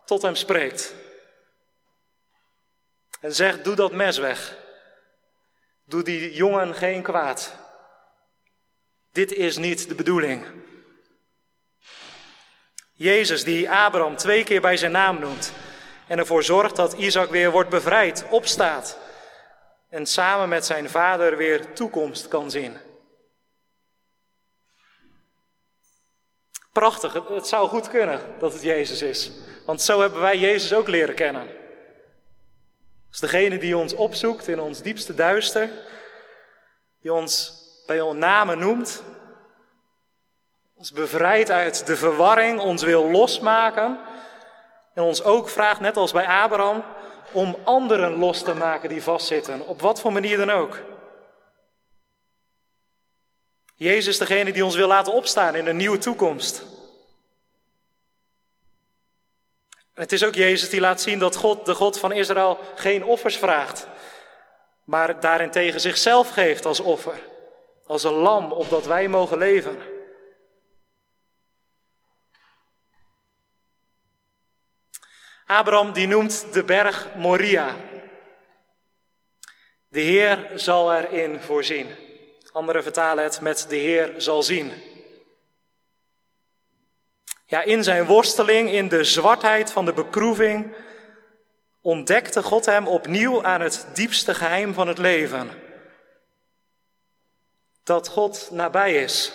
tot 0.05 0.23
hem 0.23 0.35
spreekt. 0.35 0.95
En 3.21 3.35
zegt, 3.35 3.65
doe 3.65 3.75
dat 3.75 3.93
mes 3.93 4.19
weg. 4.19 4.57
Doe 5.85 6.03
die 6.03 6.35
jongen 6.35 6.75
geen 6.75 7.03
kwaad. 7.03 7.57
Dit 9.11 9.33
is 9.33 9.57
niet 9.57 9.89
de 9.89 9.95
bedoeling. 9.95 10.47
Jezus, 12.93 13.45
die 13.45 13.71
Abraham 13.71 14.17
twee 14.17 14.45
keer 14.45 14.61
bij 14.61 14.77
zijn 14.77 14.93
naam 14.93 15.21
noemt 15.21 15.53
en 16.07 16.19
ervoor 16.19 16.43
zorgt 16.43 16.77
dat 16.77 16.93
Isaac 16.93 17.31
weer 17.31 17.51
wordt 17.51 17.71
bevrijd, 17.71 18.25
opstaat 18.31 19.01
en 19.93 20.07
samen 20.07 20.49
met 20.49 20.67
zijn 20.67 20.91
vader 20.91 21.37
weer 21.37 21.73
toekomst 21.73 22.29
kan 22.29 22.51
zien. 22.51 22.77
Prachtig, 26.73 27.29
het, 27.29 27.47
zou 27.47 27.69
goed 27.69 27.89
kunnen 27.89 28.21
dat 28.39 28.53
het 28.53 28.63
Jezus 28.63 29.03
is. 29.03 29.31
Want 29.67 29.83
zo 29.83 30.01
hebben 30.01 30.21
wij 30.21 30.39
Jezus 30.39 30.73
ook 30.73 30.89
leren 30.89 31.15
kennen. 31.15 31.49
Als 33.09 33.21
degene 33.21 33.59
die 33.59 33.77
ons 33.77 33.95
opzoekt 33.95 34.49
in 34.49 34.61
ons 34.61 34.83
diepste 34.83 35.15
duister, 35.15 35.71
die 37.01 37.13
ons 37.13 37.61
bij 37.87 38.01
ons 38.01 38.19
namen 38.19 38.59
noemt, 38.59 39.03
ons 40.75 40.93
bevrijdt 40.93 41.51
uit 41.51 41.87
de 41.87 41.97
verwarring, 41.97 42.61
ons 42.61 42.83
wil 42.83 43.11
losmaken 43.11 43.99
en 44.95 45.03
ons 45.03 45.23
ook 45.23 45.49
vraagt, 45.49 45.81
net 45.81 45.97
als 45.97 46.13
bij 46.13 46.27
Abraham, 46.27 46.85
om 47.33 47.57
anderen 47.65 48.19
los 48.19 48.43
te 48.43 48.55
maken 48.55 48.89
die 48.89 49.03
vastzitten, 49.03 49.67
op 49.67 49.81
wat 49.81 50.01
voor 50.01 50.13
manier 50.13 50.37
dan 50.37 50.51
ook. 50.51 50.81
Jezus 53.75 54.07
is 54.07 54.19
degene 54.19 54.53
die 54.53 54.65
ons 54.65 54.75
wil 54.75 54.89
laten 54.89 55.13
opstaan 55.13 55.55
in 55.55 55.67
een 55.67 55.77
nieuwe 55.77 55.99
toekomst. 55.99 56.65
Het 59.95 60.13
is 60.13 60.25
ook 60.25 60.35
Jezus 60.35 60.71
die 60.71 60.81
laat 60.81 61.01
zien 61.01 61.19
dat 61.19 61.37
God, 61.37 61.67
de 61.67 61.75
God 61.75 61.99
van 61.99 62.13
Israël, 62.13 62.59
geen 62.75 63.05
offers 63.05 63.37
vraagt, 63.37 63.87
maar 64.85 65.21
daarentegen 65.21 65.81
zichzelf 65.81 66.31
geeft 66.31 66.67
als 66.67 66.81
offer, 66.81 67.23
als 67.87 68.05
een 68.05 68.13
lam, 68.13 68.53
opdat 68.53 68.87
wij 68.87 69.09
mogen 69.09 69.39
leven. 69.39 69.92
Abraham 75.53 75.93
die 75.93 76.07
noemt 76.07 76.53
de 76.53 76.65
berg 76.65 77.09
Moria. 77.15 77.77
De 79.89 80.01
Heer 80.01 80.51
zal 80.55 80.95
erin 80.95 81.41
voorzien. 81.41 81.87
Anderen 82.53 82.83
vertalen 82.83 83.25
het 83.25 83.41
met 83.41 83.67
de 83.69 83.77
Heer 83.77 84.15
zal 84.17 84.43
zien. 84.43 84.73
Ja, 87.47 87.63
in 87.63 87.85
zijn 87.85 88.05
worsteling, 88.05 88.71
in 88.71 88.89
de 88.89 89.05
zwartheid 89.05 89.73
van 89.73 89.85
de 89.85 89.93
beproeving, 89.93 90.75
ontdekte 91.81 92.43
God 92.43 92.67
hem 92.67 92.87
opnieuw 92.87 93.45
aan 93.45 93.61
het 93.61 93.87
diepste 93.95 94.35
geheim 94.35 94.75
van 94.75 94.89
het 94.89 94.99
leven. 94.99 95.51
Dat 97.83 98.09
God 98.09 98.49
nabij 98.51 98.95
is. 98.95 99.33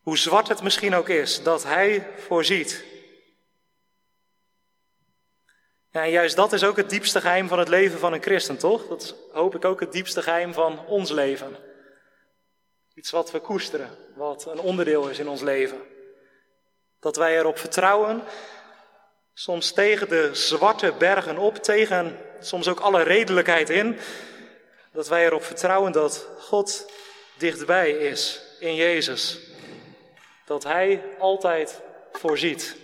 Hoe 0.00 0.18
zwart 0.18 0.48
het 0.48 0.62
misschien 0.62 0.94
ook 0.94 1.08
is, 1.08 1.42
dat 1.42 1.62
Hij 1.62 2.08
voorziet. 2.16 2.89
Ja, 5.92 6.02
en 6.02 6.10
juist 6.10 6.36
dat 6.36 6.52
is 6.52 6.64
ook 6.64 6.76
het 6.76 6.90
diepste 6.90 7.20
geheim 7.20 7.48
van 7.48 7.58
het 7.58 7.68
leven 7.68 7.98
van 7.98 8.12
een 8.12 8.22
christen, 8.22 8.58
toch? 8.58 8.88
Dat 8.88 9.14
hoop 9.32 9.54
ik 9.54 9.64
ook 9.64 9.80
het 9.80 9.92
diepste 9.92 10.22
geheim 10.22 10.52
van 10.52 10.86
ons 10.86 11.10
leven. 11.10 11.56
Iets 12.94 13.10
wat 13.10 13.30
we 13.30 13.40
koesteren, 13.40 13.90
wat 14.14 14.46
een 14.46 14.60
onderdeel 14.60 15.08
is 15.08 15.18
in 15.18 15.28
ons 15.28 15.40
leven. 15.40 15.80
Dat 17.00 17.16
wij 17.16 17.38
erop 17.38 17.58
vertrouwen, 17.58 18.22
soms 19.34 19.72
tegen 19.72 20.08
de 20.08 20.30
zwarte 20.32 20.92
bergen 20.98 21.38
op, 21.38 21.56
tegen 21.56 22.18
soms 22.40 22.68
ook 22.68 22.80
alle 22.80 23.02
redelijkheid 23.02 23.70
in, 23.70 23.98
dat 24.92 25.08
wij 25.08 25.24
erop 25.24 25.42
vertrouwen 25.42 25.92
dat 25.92 26.28
God 26.38 26.92
dichtbij 27.38 27.90
is 27.90 28.42
in 28.58 28.74
Jezus. 28.74 29.38
Dat 30.44 30.64
Hij 30.64 31.02
altijd 31.18 31.80
voorziet. 32.12 32.76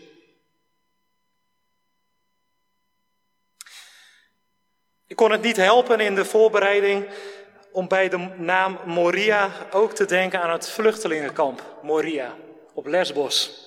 Ik 5.07 5.16
kon 5.16 5.31
het 5.31 5.42
niet 5.42 5.57
helpen 5.57 6.01
in 6.01 6.14
de 6.14 6.25
voorbereiding 6.25 7.09
om 7.73 7.88
bij 7.88 8.09
de 8.09 8.16
naam 8.37 8.81
Moria 8.85 9.51
ook 9.71 9.92
te 9.92 10.05
denken 10.05 10.40
aan 10.40 10.51
het 10.51 10.69
vluchtelingenkamp 10.69 11.62
Moria 11.83 12.35
op 12.75 12.87
Lesbos. 12.87 13.64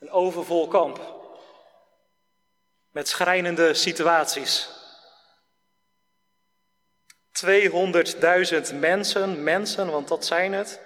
Een 0.00 0.10
overvol 0.10 0.68
kamp 0.68 1.16
met 2.90 3.08
schrijnende 3.08 3.74
situaties. 3.74 4.68
200.000 7.46 8.74
mensen, 8.74 9.42
mensen, 9.42 9.90
want 9.90 10.08
dat 10.08 10.24
zijn 10.24 10.52
het, 10.52 10.80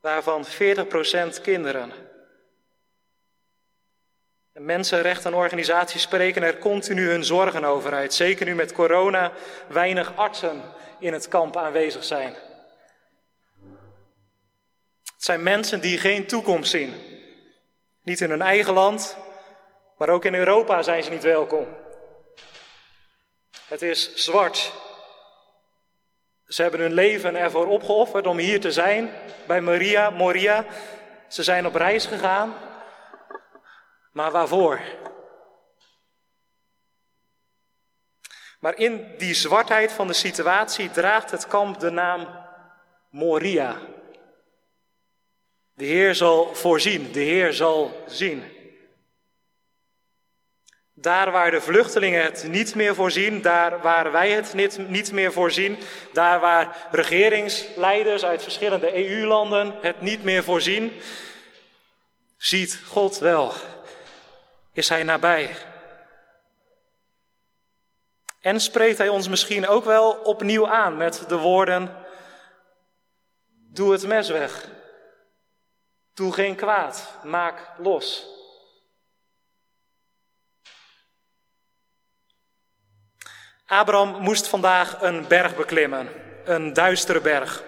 waarvan 0.00 0.46
40% 0.46 0.48
kinderen. 1.42 1.92
Mensenrechtenorganisaties 4.58 6.02
spreken 6.02 6.42
er 6.42 6.58
continu 6.58 7.08
hun 7.08 7.24
zorgen 7.24 7.64
over 7.64 7.92
uit. 7.92 8.14
Zeker 8.14 8.46
nu 8.46 8.54
met 8.54 8.72
corona 8.72 9.32
weinig 9.68 10.16
artsen 10.16 10.62
in 10.98 11.12
het 11.12 11.28
kamp 11.28 11.56
aanwezig 11.56 12.04
zijn. 12.04 12.34
Het 15.14 15.24
zijn 15.24 15.42
mensen 15.42 15.80
die 15.80 15.98
geen 15.98 16.26
toekomst 16.26 16.70
zien. 16.70 16.94
Niet 18.02 18.20
in 18.20 18.30
hun 18.30 18.42
eigen 18.42 18.72
land, 18.72 19.16
maar 19.98 20.08
ook 20.08 20.24
in 20.24 20.34
Europa 20.34 20.82
zijn 20.82 21.02
ze 21.02 21.10
niet 21.10 21.22
welkom. 21.22 21.66
Het 23.66 23.82
is 23.82 24.14
zwart. 24.14 24.72
Ze 26.46 26.62
hebben 26.62 26.80
hun 26.80 26.94
leven 26.94 27.36
ervoor 27.36 27.66
opgeofferd 27.66 28.26
om 28.26 28.38
hier 28.38 28.60
te 28.60 28.72
zijn 28.72 29.10
bij 29.46 29.60
Maria, 29.60 30.10
Moria. 30.10 30.64
Ze 31.28 31.42
zijn 31.42 31.66
op 31.66 31.74
reis 31.74 32.06
gegaan 32.06 32.54
maar 34.16 34.30
waarvoor? 34.30 34.80
Maar 38.60 38.78
in 38.78 39.14
die 39.18 39.34
zwartheid 39.34 39.92
van 39.92 40.06
de 40.06 40.12
situatie 40.12 40.90
draagt 40.90 41.30
het 41.30 41.46
kamp 41.46 41.80
de 41.80 41.90
naam 41.90 42.28
Moria. 43.10 43.76
De 45.74 45.84
Heer 45.84 46.14
zal 46.14 46.54
voorzien, 46.54 47.12
de 47.12 47.20
Heer 47.20 47.52
zal 47.52 48.04
zien. 48.06 48.44
Daar 50.92 51.30
waar 51.30 51.50
de 51.50 51.60
vluchtelingen 51.60 52.22
het 52.22 52.48
niet 52.48 52.74
meer 52.74 52.94
voorzien, 52.94 53.42
daar 53.42 53.80
waar 53.80 54.12
wij 54.12 54.30
het 54.30 54.54
niet, 54.54 54.88
niet 54.88 55.12
meer 55.12 55.32
voorzien, 55.32 55.78
daar 56.12 56.40
waar 56.40 56.88
regeringsleiders 56.90 58.24
uit 58.24 58.42
verschillende 58.42 59.08
EU-landen 59.08 59.74
het 59.80 60.00
niet 60.00 60.24
meer 60.24 60.44
voorzien, 60.44 60.92
ziet 62.36 62.80
God 62.84 63.18
wel 63.18 63.52
is 64.76 64.88
Hij 64.88 65.02
nabij. 65.02 65.56
En 68.40 68.60
spreekt 68.60 68.98
Hij 68.98 69.08
ons 69.08 69.28
misschien 69.28 69.66
ook 69.66 69.84
wel 69.84 70.12
opnieuw 70.12 70.68
aan 70.68 70.96
met 70.96 71.24
de 71.28 71.36
woorden: 71.36 72.06
Doe 73.48 73.92
het 73.92 74.06
mes 74.06 74.28
weg. 74.28 74.68
Doe 76.14 76.32
geen 76.32 76.56
kwaad. 76.56 77.12
Maak 77.24 77.72
los. 77.78 78.26
Abraham 83.66 84.22
moest 84.22 84.46
vandaag 84.46 85.00
een 85.02 85.28
berg 85.28 85.56
beklimmen, 85.56 86.08
een 86.44 86.72
duistere 86.72 87.20
berg. 87.20 87.62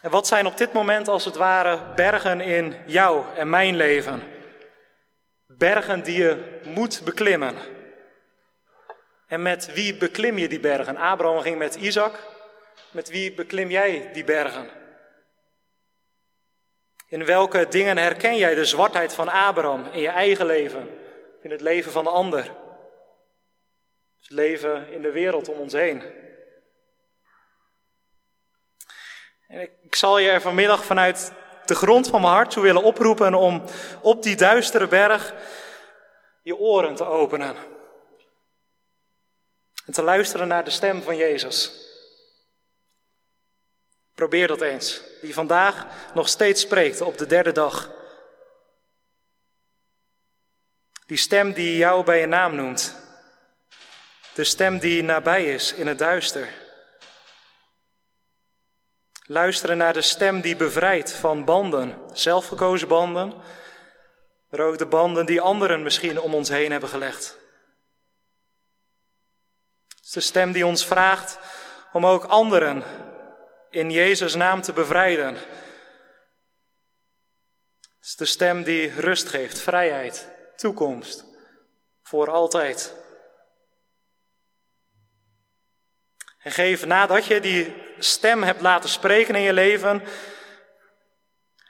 En 0.00 0.10
wat 0.10 0.26
zijn 0.26 0.46
op 0.46 0.56
dit 0.56 0.72
moment 0.72 1.08
als 1.08 1.24
het 1.24 1.36
ware 1.36 1.94
bergen 1.94 2.40
in 2.40 2.76
jou 2.86 3.24
en 3.36 3.50
mijn 3.50 3.76
leven? 3.76 4.22
Bergen 5.46 6.02
die 6.02 6.18
je 6.18 6.60
moet 6.64 7.00
beklimmen. 7.04 7.56
En 9.26 9.42
met 9.42 9.72
wie 9.72 9.96
beklim 9.96 10.38
je 10.38 10.48
die 10.48 10.60
bergen? 10.60 10.96
Abraham 10.96 11.40
ging 11.40 11.58
met 11.58 11.74
Isaac. 11.74 12.14
Met 12.90 13.08
wie 13.08 13.34
beklim 13.34 13.70
jij 13.70 14.10
die 14.12 14.24
bergen? 14.24 14.70
In 17.08 17.24
welke 17.24 17.68
dingen 17.68 17.98
herken 17.98 18.36
jij 18.36 18.54
de 18.54 18.64
zwartheid 18.64 19.14
van 19.14 19.28
Abraham 19.28 19.86
in 19.92 20.00
je 20.00 20.08
eigen 20.08 20.46
leven, 20.46 20.88
in 21.42 21.50
het 21.50 21.60
leven 21.60 21.92
van 21.92 22.04
de 22.04 22.10
ander? 22.10 22.42
Het 24.20 24.30
leven 24.30 24.90
in 24.90 25.02
de 25.02 25.10
wereld 25.10 25.48
om 25.48 25.58
ons 25.58 25.72
heen. 25.72 26.02
En 29.48 29.60
ik 29.60 29.94
zal 29.94 30.18
je 30.18 30.30
er 30.30 30.40
vanmiddag 30.40 30.84
vanuit 30.84 31.32
de 31.64 31.74
grond 31.74 32.08
van 32.08 32.20
mijn 32.20 32.32
hart 32.32 32.50
toe 32.50 32.62
willen 32.62 32.82
oproepen 32.82 33.34
om 33.34 33.64
op 34.02 34.22
die 34.22 34.36
duistere 34.36 34.86
berg 34.86 35.34
je 36.42 36.56
oren 36.56 36.94
te 36.94 37.04
openen. 37.04 37.56
En 39.86 39.92
te 39.92 40.02
luisteren 40.02 40.48
naar 40.48 40.64
de 40.64 40.70
stem 40.70 41.02
van 41.02 41.16
Jezus. 41.16 41.86
Probeer 44.14 44.46
dat 44.46 44.60
eens, 44.60 45.02
die 45.20 45.34
vandaag 45.34 45.86
nog 46.14 46.28
steeds 46.28 46.60
spreekt 46.60 47.00
op 47.00 47.18
de 47.18 47.26
derde 47.26 47.52
dag. 47.52 47.90
Die 51.06 51.16
stem 51.16 51.52
die 51.52 51.76
jou 51.76 52.04
bij 52.04 52.20
je 52.20 52.26
naam 52.26 52.54
noemt. 52.54 52.96
De 54.34 54.44
stem 54.44 54.78
die 54.78 55.02
nabij 55.02 55.54
is 55.54 55.74
in 55.74 55.86
het 55.86 55.98
duister. 55.98 56.67
Luisteren 59.30 59.76
naar 59.76 59.92
de 59.92 60.02
stem 60.02 60.40
die 60.40 60.56
bevrijdt 60.56 61.12
van 61.12 61.44
banden, 61.44 61.98
zelfgekozen 62.12 62.88
banden, 62.88 63.34
maar 64.50 64.60
ook 64.60 64.78
de 64.78 64.86
banden 64.86 65.26
die 65.26 65.40
anderen 65.40 65.82
misschien 65.82 66.20
om 66.20 66.34
ons 66.34 66.48
heen 66.48 66.70
hebben 66.70 66.88
gelegd. 66.88 67.38
Het 69.88 70.04
is 70.04 70.10
de 70.10 70.20
stem 70.20 70.52
die 70.52 70.66
ons 70.66 70.86
vraagt 70.86 71.38
om 71.92 72.06
ook 72.06 72.24
anderen 72.24 72.82
in 73.70 73.90
Jezus' 73.90 74.34
naam 74.34 74.62
te 74.62 74.72
bevrijden. 74.72 75.34
Het 75.34 75.44
is 78.00 78.16
de 78.16 78.24
stem 78.24 78.62
die 78.62 79.00
rust 79.00 79.28
geeft, 79.28 79.58
vrijheid, 79.58 80.28
toekomst, 80.56 81.24
voor 82.02 82.30
altijd. 82.30 82.94
En 86.38 86.52
geef 86.52 86.86
nadat 86.86 87.24
je 87.24 87.40
die 87.40 87.86
stem 87.98 88.42
hebt 88.42 88.60
laten 88.60 88.88
spreken 88.88 89.34
in 89.34 89.40
je 89.40 89.52
leven, 89.52 90.02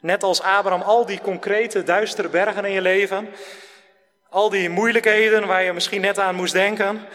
net 0.00 0.22
als 0.22 0.42
Abraham, 0.42 0.82
al 0.82 1.06
die 1.06 1.20
concrete 1.20 1.82
duistere 1.82 2.28
bergen 2.28 2.64
in 2.64 2.72
je 2.72 2.80
leven, 2.80 3.28
al 4.28 4.50
die 4.50 4.68
moeilijkheden 4.68 5.46
waar 5.46 5.62
je 5.62 5.72
misschien 5.72 6.00
net 6.00 6.18
aan 6.18 6.34
moest 6.34 6.52
denken, 6.52 7.06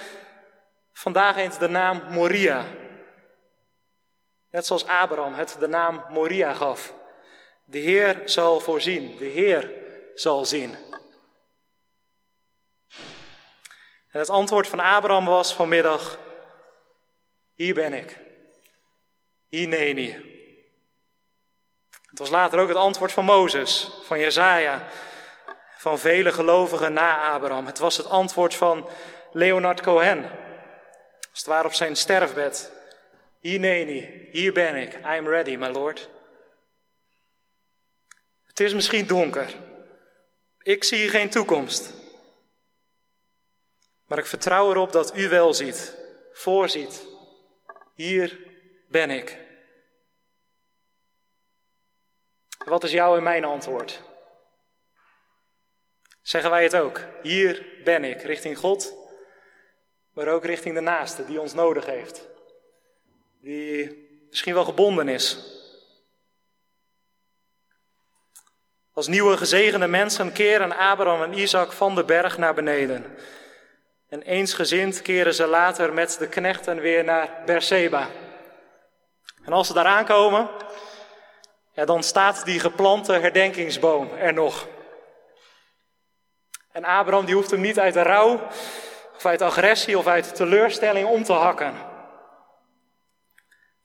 vandaag 0.94 1.36
eens 1.36 1.58
de 1.58 1.70
naam 1.70 2.04
Moria. 2.10 2.66
Net 4.50 4.66
zoals 4.66 4.88
Abraham 4.88 5.34
het 5.34 5.56
de 5.60 5.68
naam 5.68 6.04
Moria 6.10 6.54
gaf. 6.54 6.94
De 7.66 7.78
Heer 7.78 8.22
zal 8.26 8.60
voorzien, 8.60 9.18
de 9.18 9.26
Heer 9.26 9.72
zal 10.16 10.46
zien. 10.46 10.76
En 14.12 14.20
het 14.20 14.30
antwoord 14.30 14.68
van 14.68 14.80
Abraham 14.80 15.26
was 15.26 15.54
vanmiddag, 15.54 16.20
hier 17.54 17.74
ben 17.74 17.94
ik. 17.94 18.20
Hineni. 19.54 20.12
Het 22.10 22.20
was 22.20 22.30
later 22.30 22.60
ook 22.60 22.68
het 22.68 22.78
antwoord 22.78 23.12
van 23.12 23.26
Mozes, 23.26 23.92
van 24.04 24.20
Jezaja, 24.20 24.88
van 25.78 26.00
vele 26.00 26.32
gelovigen 26.32 26.94
na 26.94 27.34
Abraham. 27.34 27.66
Het 27.66 27.78
was 27.80 27.98
het 27.98 28.06
antwoord 28.06 28.56
van 28.56 28.90
Leonard 29.32 29.82
Cohen, 29.82 30.24
als 31.32 31.40
het 31.40 31.46
ware 31.46 31.68
op 31.68 31.74
zijn 31.74 31.96
sterfbed. 31.96 32.72
Hineni, 33.40 34.28
hier 34.32 34.54
ben 34.54 34.76
ik, 34.76 34.94
I'm 34.94 35.28
ready, 35.28 35.56
my 35.56 35.68
Lord. 35.68 36.10
Het 38.46 38.60
is 38.60 38.74
misschien 38.74 39.08
donker. 39.08 39.54
Ik 40.62 40.84
zie 40.84 41.10
geen 41.10 41.30
toekomst. 41.30 41.94
Maar 44.06 44.18
ik 44.18 44.26
vertrouw 44.26 44.70
erop 44.72 44.92
dat 44.92 45.18
u 45.18 45.30
wel 45.30 45.54
ziet, 45.54 45.96
voorziet. 46.32 47.06
Hier 47.96 48.40
ben 48.88 49.10
ik. 49.10 49.42
Wat 52.66 52.84
is 52.84 52.92
jouw 52.92 53.18
en 53.18 53.24
mijn 53.24 53.46
antwoord? 53.46 54.02
Zeggen 56.22 56.50
wij 56.50 56.64
het 56.64 56.76
ook? 56.76 57.02
Hier 57.22 57.66
ben 57.84 58.04
ik, 58.04 58.22
richting 58.22 58.58
God, 58.58 58.94
maar 60.14 60.28
ook 60.28 60.46
richting 60.46 60.76
de 60.76 60.82
naaste 60.82 61.26
die 61.26 61.42
ons 61.42 61.54
nodig 61.54 61.86
heeft. 61.86 62.28
Die 63.42 64.08
misschien 64.30 64.54
wel 64.54 64.66
gebonden 64.66 65.08
is. 65.08 65.52
Als 68.94 69.08
nieuwe 69.08 69.38
gezegende 69.38 69.88
mensen 69.88 70.34
keren 70.34 70.78
Abraham 70.78 71.24
en 71.24 71.38
Isaac 71.38 71.72
van 71.72 71.96
de 71.96 72.04
berg 72.04 72.38
naar 72.38 72.54
beneden. 72.54 73.18
En 74.10 74.22
eensgezind 74.22 75.02
keren 75.02 75.34
ze 75.34 75.48
later 75.48 75.94
met 75.94 76.16
de 76.20 76.28
knechten 76.28 76.80
weer 76.80 77.04
naar 77.04 77.42
Berseba. 77.46 78.10
En 79.44 79.54
als 79.54 79.68
ze 79.68 79.74
daar 79.74 79.86
aankomen, 79.86 80.50
ja, 81.74 81.86
dan 81.86 82.04
staat 82.04 82.46
die 82.46 82.60
geplante 82.60 83.14
herdenkingsboom 83.14 84.10
er 84.12 84.34
nog. 84.34 84.68
En 86.72 86.84
Abraham 86.84 87.26
die 87.26 87.36
hoeft 87.36 87.52
hem 87.52 87.62
niet 87.62 87.80
uit 87.80 87.94
de 87.94 88.02
rouw, 88.02 88.48
of 89.16 89.26
uit 89.26 89.42
agressie 89.42 89.98
of 89.98 90.08
uit 90.08 90.36
teleurstelling 90.36 91.08
om 91.08 91.24
te 91.24 91.34
hakken. 91.34 91.74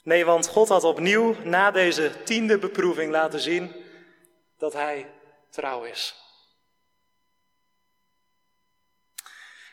Nee, 0.03 0.25
want 0.25 0.49
God 0.49 0.69
had 0.69 0.85
opnieuw 0.85 1.37
na 1.43 1.71
deze 1.71 2.23
tiende 2.23 2.59
beproeving 2.59 3.11
laten 3.11 3.41
zien 3.41 3.85
dat 4.59 4.73
hij 4.73 5.11
trouw 5.51 5.83
is. 5.83 6.15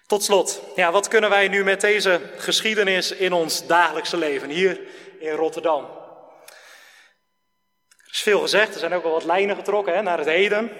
Tot 0.07 0.23
slot, 0.23 0.61
ja, 0.75 0.91
wat 0.91 1.07
kunnen 1.07 1.29
wij 1.29 1.47
nu 1.47 1.63
met 1.63 1.81
deze 1.81 2.21
geschiedenis 2.35 3.11
in 3.11 3.33
ons 3.33 3.67
dagelijkse 3.67 4.17
leven 4.17 4.49
hier 4.49 4.79
in 5.19 5.31
Rotterdam? 5.31 6.04
Is 8.15 8.21
veel 8.21 8.41
gezegd, 8.41 8.73
er 8.73 8.79
zijn 8.79 8.93
ook 8.93 9.03
wel 9.03 9.11
wat 9.11 9.23
lijnen 9.23 9.55
getrokken 9.55 9.95
hè, 9.95 10.01
naar 10.01 10.17
het 10.17 10.27
heden. 10.27 10.71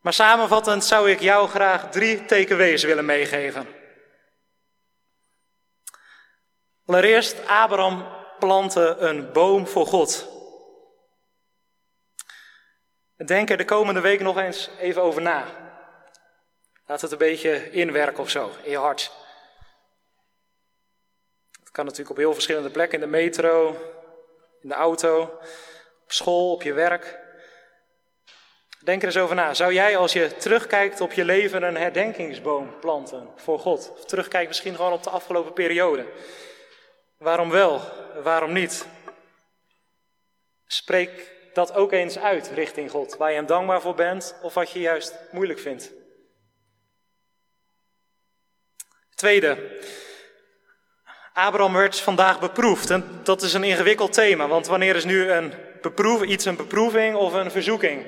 Maar 0.00 0.12
samenvattend 0.12 0.84
zou 0.84 1.10
ik 1.10 1.20
jou 1.20 1.48
graag 1.48 1.90
drie 1.90 2.24
takeaways 2.24 2.82
willen 2.82 3.04
meegeven. 3.04 3.66
Allereerst, 6.86 7.46
Abraham 7.46 8.06
plantte 8.38 8.96
een 8.98 9.32
boom 9.32 9.66
voor 9.66 9.86
God. 9.86 10.28
Denk 13.16 13.50
er 13.50 13.56
de 13.56 13.64
komende 13.64 14.00
week 14.00 14.20
nog 14.20 14.36
eens 14.36 14.70
even 14.78 15.02
over 15.02 15.22
na. 15.22 15.46
Laat 16.86 17.00
het 17.00 17.12
een 17.12 17.18
beetje 17.18 17.70
inwerken 17.70 18.22
of 18.22 18.30
zo, 18.30 18.52
in 18.62 18.70
je 18.70 18.78
hart. 18.78 19.12
Het 21.60 21.70
kan 21.70 21.84
natuurlijk 21.84 22.10
op 22.10 22.16
heel 22.16 22.34
verschillende 22.34 22.70
plekken, 22.70 23.02
in 23.02 23.10
de 23.10 23.16
metro, 23.16 23.76
in 24.68 24.74
de 24.74 24.80
auto, 24.80 25.22
op 26.02 26.12
school, 26.12 26.52
op 26.52 26.62
je 26.62 26.72
werk. 26.72 27.18
Denk 28.84 29.00
er 29.00 29.06
eens 29.06 29.16
over 29.16 29.34
na. 29.34 29.54
Zou 29.54 29.72
jij 29.72 29.96
als 29.96 30.12
je 30.12 30.36
terugkijkt 30.36 31.00
op 31.00 31.12
je 31.12 31.24
leven 31.24 31.62
een 31.62 31.76
herdenkingsboom 31.76 32.78
planten 32.80 33.28
voor 33.36 33.58
God? 33.58 33.92
Of 33.92 34.04
terugkijkt 34.04 34.48
misschien 34.48 34.74
gewoon 34.74 34.92
op 34.92 35.02
de 35.02 35.10
afgelopen 35.10 35.52
periode? 35.52 36.06
Waarom 37.16 37.50
wel? 37.50 37.80
Waarom 38.22 38.52
niet? 38.52 38.86
Spreek 40.66 41.32
dat 41.52 41.74
ook 41.74 41.92
eens 41.92 42.18
uit 42.18 42.50
richting 42.54 42.90
God, 42.90 43.16
waar 43.16 43.30
je 43.30 43.36
hem 43.36 43.46
dankbaar 43.46 43.80
voor 43.80 43.94
bent 43.94 44.34
of 44.42 44.54
wat 44.54 44.70
je 44.70 44.80
juist 44.80 45.14
moeilijk 45.30 45.58
vindt. 45.58 45.92
Tweede, 49.14 49.78
Abraham 51.38 51.72
werd 51.72 52.00
vandaag 52.00 52.40
beproefd. 52.40 52.90
En 52.90 53.20
dat 53.22 53.42
is 53.42 53.52
een 53.52 53.64
ingewikkeld 53.64 54.12
thema, 54.12 54.48
want 54.48 54.66
wanneer 54.66 54.96
is 54.96 55.04
nu 55.04 55.30
een 55.30 55.54
beproef, 55.82 56.22
iets 56.22 56.44
een 56.44 56.56
beproeving 56.56 57.16
of 57.16 57.32
een 57.32 57.50
verzoeking? 57.50 58.06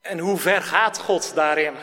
En 0.00 0.18
hoe 0.18 0.38
ver 0.38 0.62
gaat 0.62 0.98
God 0.98 1.34
daarin? 1.34 1.74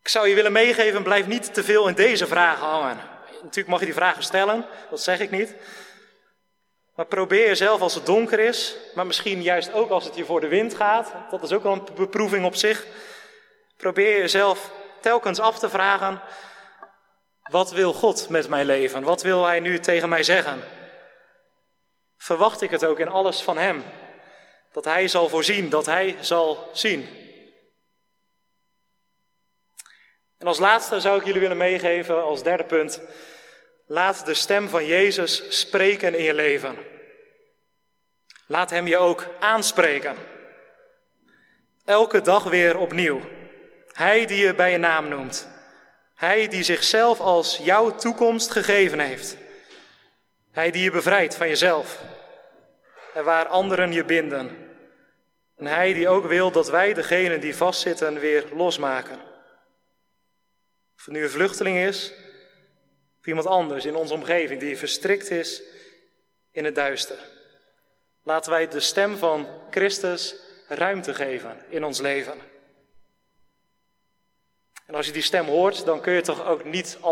Ik 0.00 0.08
zou 0.08 0.28
je 0.28 0.34
willen 0.34 0.52
meegeven, 0.52 1.02
blijf 1.02 1.26
niet 1.26 1.54
te 1.54 1.64
veel 1.64 1.88
in 1.88 1.94
deze 1.94 2.26
vragen 2.26 2.66
hangen. 2.66 2.98
Natuurlijk 3.30 3.68
mag 3.68 3.78
je 3.78 3.84
die 3.84 3.94
vragen 3.94 4.22
stellen, 4.22 4.66
dat 4.90 5.00
zeg 5.00 5.20
ik 5.20 5.30
niet. 5.30 5.54
Maar 6.94 7.06
probeer 7.06 7.46
jezelf 7.46 7.80
als 7.80 7.94
het 7.94 8.06
donker 8.06 8.38
is, 8.38 8.76
maar 8.94 9.06
misschien 9.06 9.42
juist 9.42 9.72
ook 9.72 9.90
als 9.90 10.04
het 10.04 10.16
je 10.16 10.24
voor 10.24 10.40
de 10.40 10.48
wind 10.48 10.74
gaat. 10.74 11.12
Dat 11.30 11.42
is 11.42 11.52
ook 11.52 11.62
wel 11.62 11.72
een 11.72 11.88
beproeving 11.94 12.44
op 12.44 12.54
zich 12.54 12.86
Probeer 13.82 14.18
jezelf 14.18 14.70
telkens 15.00 15.40
af 15.40 15.58
te 15.58 15.70
vragen: 15.70 16.20
wat 17.52 17.70
wil 17.70 17.92
God 17.92 18.28
met 18.28 18.48
mijn 18.48 18.66
leven? 18.66 19.02
Wat 19.02 19.22
wil 19.22 19.44
Hij 19.44 19.60
nu 19.60 19.78
tegen 19.78 20.08
mij 20.08 20.22
zeggen? 20.22 20.62
Verwacht 22.16 22.60
ik 22.60 22.70
het 22.70 22.84
ook 22.84 22.98
in 22.98 23.08
alles 23.08 23.42
van 23.42 23.58
Hem? 23.58 23.84
Dat 24.72 24.84
Hij 24.84 25.08
zal 25.08 25.28
voorzien, 25.28 25.68
dat 25.68 25.86
Hij 25.86 26.16
zal 26.20 26.70
zien. 26.72 27.08
En 30.38 30.46
als 30.46 30.58
laatste 30.58 31.00
zou 31.00 31.18
ik 31.18 31.24
jullie 31.24 31.40
willen 31.40 31.56
meegeven, 31.56 32.22
als 32.22 32.42
derde 32.42 32.64
punt, 32.64 33.00
laat 33.86 34.26
de 34.26 34.34
stem 34.34 34.68
van 34.68 34.86
Jezus 34.86 35.60
spreken 35.60 36.14
in 36.14 36.24
je 36.24 36.34
leven. 36.34 36.76
Laat 38.46 38.70
Hem 38.70 38.86
je 38.86 38.98
ook 38.98 39.26
aanspreken. 39.40 40.16
Elke 41.84 42.20
dag 42.20 42.42
weer 42.42 42.76
opnieuw. 42.76 43.20
Hij 43.92 44.26
die 44.26 44.44
je 44.44 44.54
bij 44.54 44.70
je 44.70 44.78
naam 44.78 45.08
noemt. 45.08 45.51
Hij 46.22 46.48
die 46.48 46.62
zichzelf 46.62 47.20
als 47.20 47.56
jouw 47.56 47.94
toekomst 47.94 48.50
gegeven 48.50 48.98
heeft. 48.98 49.36
Hij 50.50 50.70
die 50.70 50.82
je 50.82 50.90
bevrijdt 50.90 51.34
van 51.34 51.48
jezelf. 51.48 52.02
En 53.14 53.24
waar 53.24 53.46
anderen 53.46 53.92
je 53.92 54.04
binden. 54.04 54.56
En 55.56 55.66
hij 55.66 55.92
die 55.92 56.08
ook 56.08 56.26
wil 56.26 56.50
dat 56.50 56.68
wij 56.68 56.94
degenen 56.94 57.40
die 57.40 57.56
vastzitten 57.56 58.18
weer 58.18 58.44
losmaken. 58.54 59.20
Of 60.96 61.04
het 61.04 61.14
nu 61.14 61.22
een 61.22 61.30
vluchteling 61.30 61.78
is, 61.78 62.12
of 63.20 63.26
iemand 63.26 63.46
anders 63.46 63.84
in 63.84 63.94
onze 63.94 64.14
omgeving 64.14 64.60
die 64.60 64.78
verstrikt 64.78 65.30
is 65.30 65.62
in 66.50 66.64
het 66.64 66.74
duister. 66.74 67.18
Laten 68.22 68.50
wij 68.50 68.68
de 68.68 68.80
stem 68.80 69.16
van 69.16 69.48
Christus 69.70 70.36
ruimte 70.68 71.14
geven 71.14 71.64
in 71.68 71.84
ons 71.84 72.00
leven. 72.00 72.51
En 74.86 74.94
als 74.94 75.06
je 75.06 75.12
die 75.12 75.22
stem 75.22 75.46
hoort, 75.46 75.84
dan 75.84 76.00
kun 76.00 76.12
je 76.12 76.20
toch 76.20 76.46
ook 76.46 76.64
niet 76.64 76.98
anders 77.00 77.02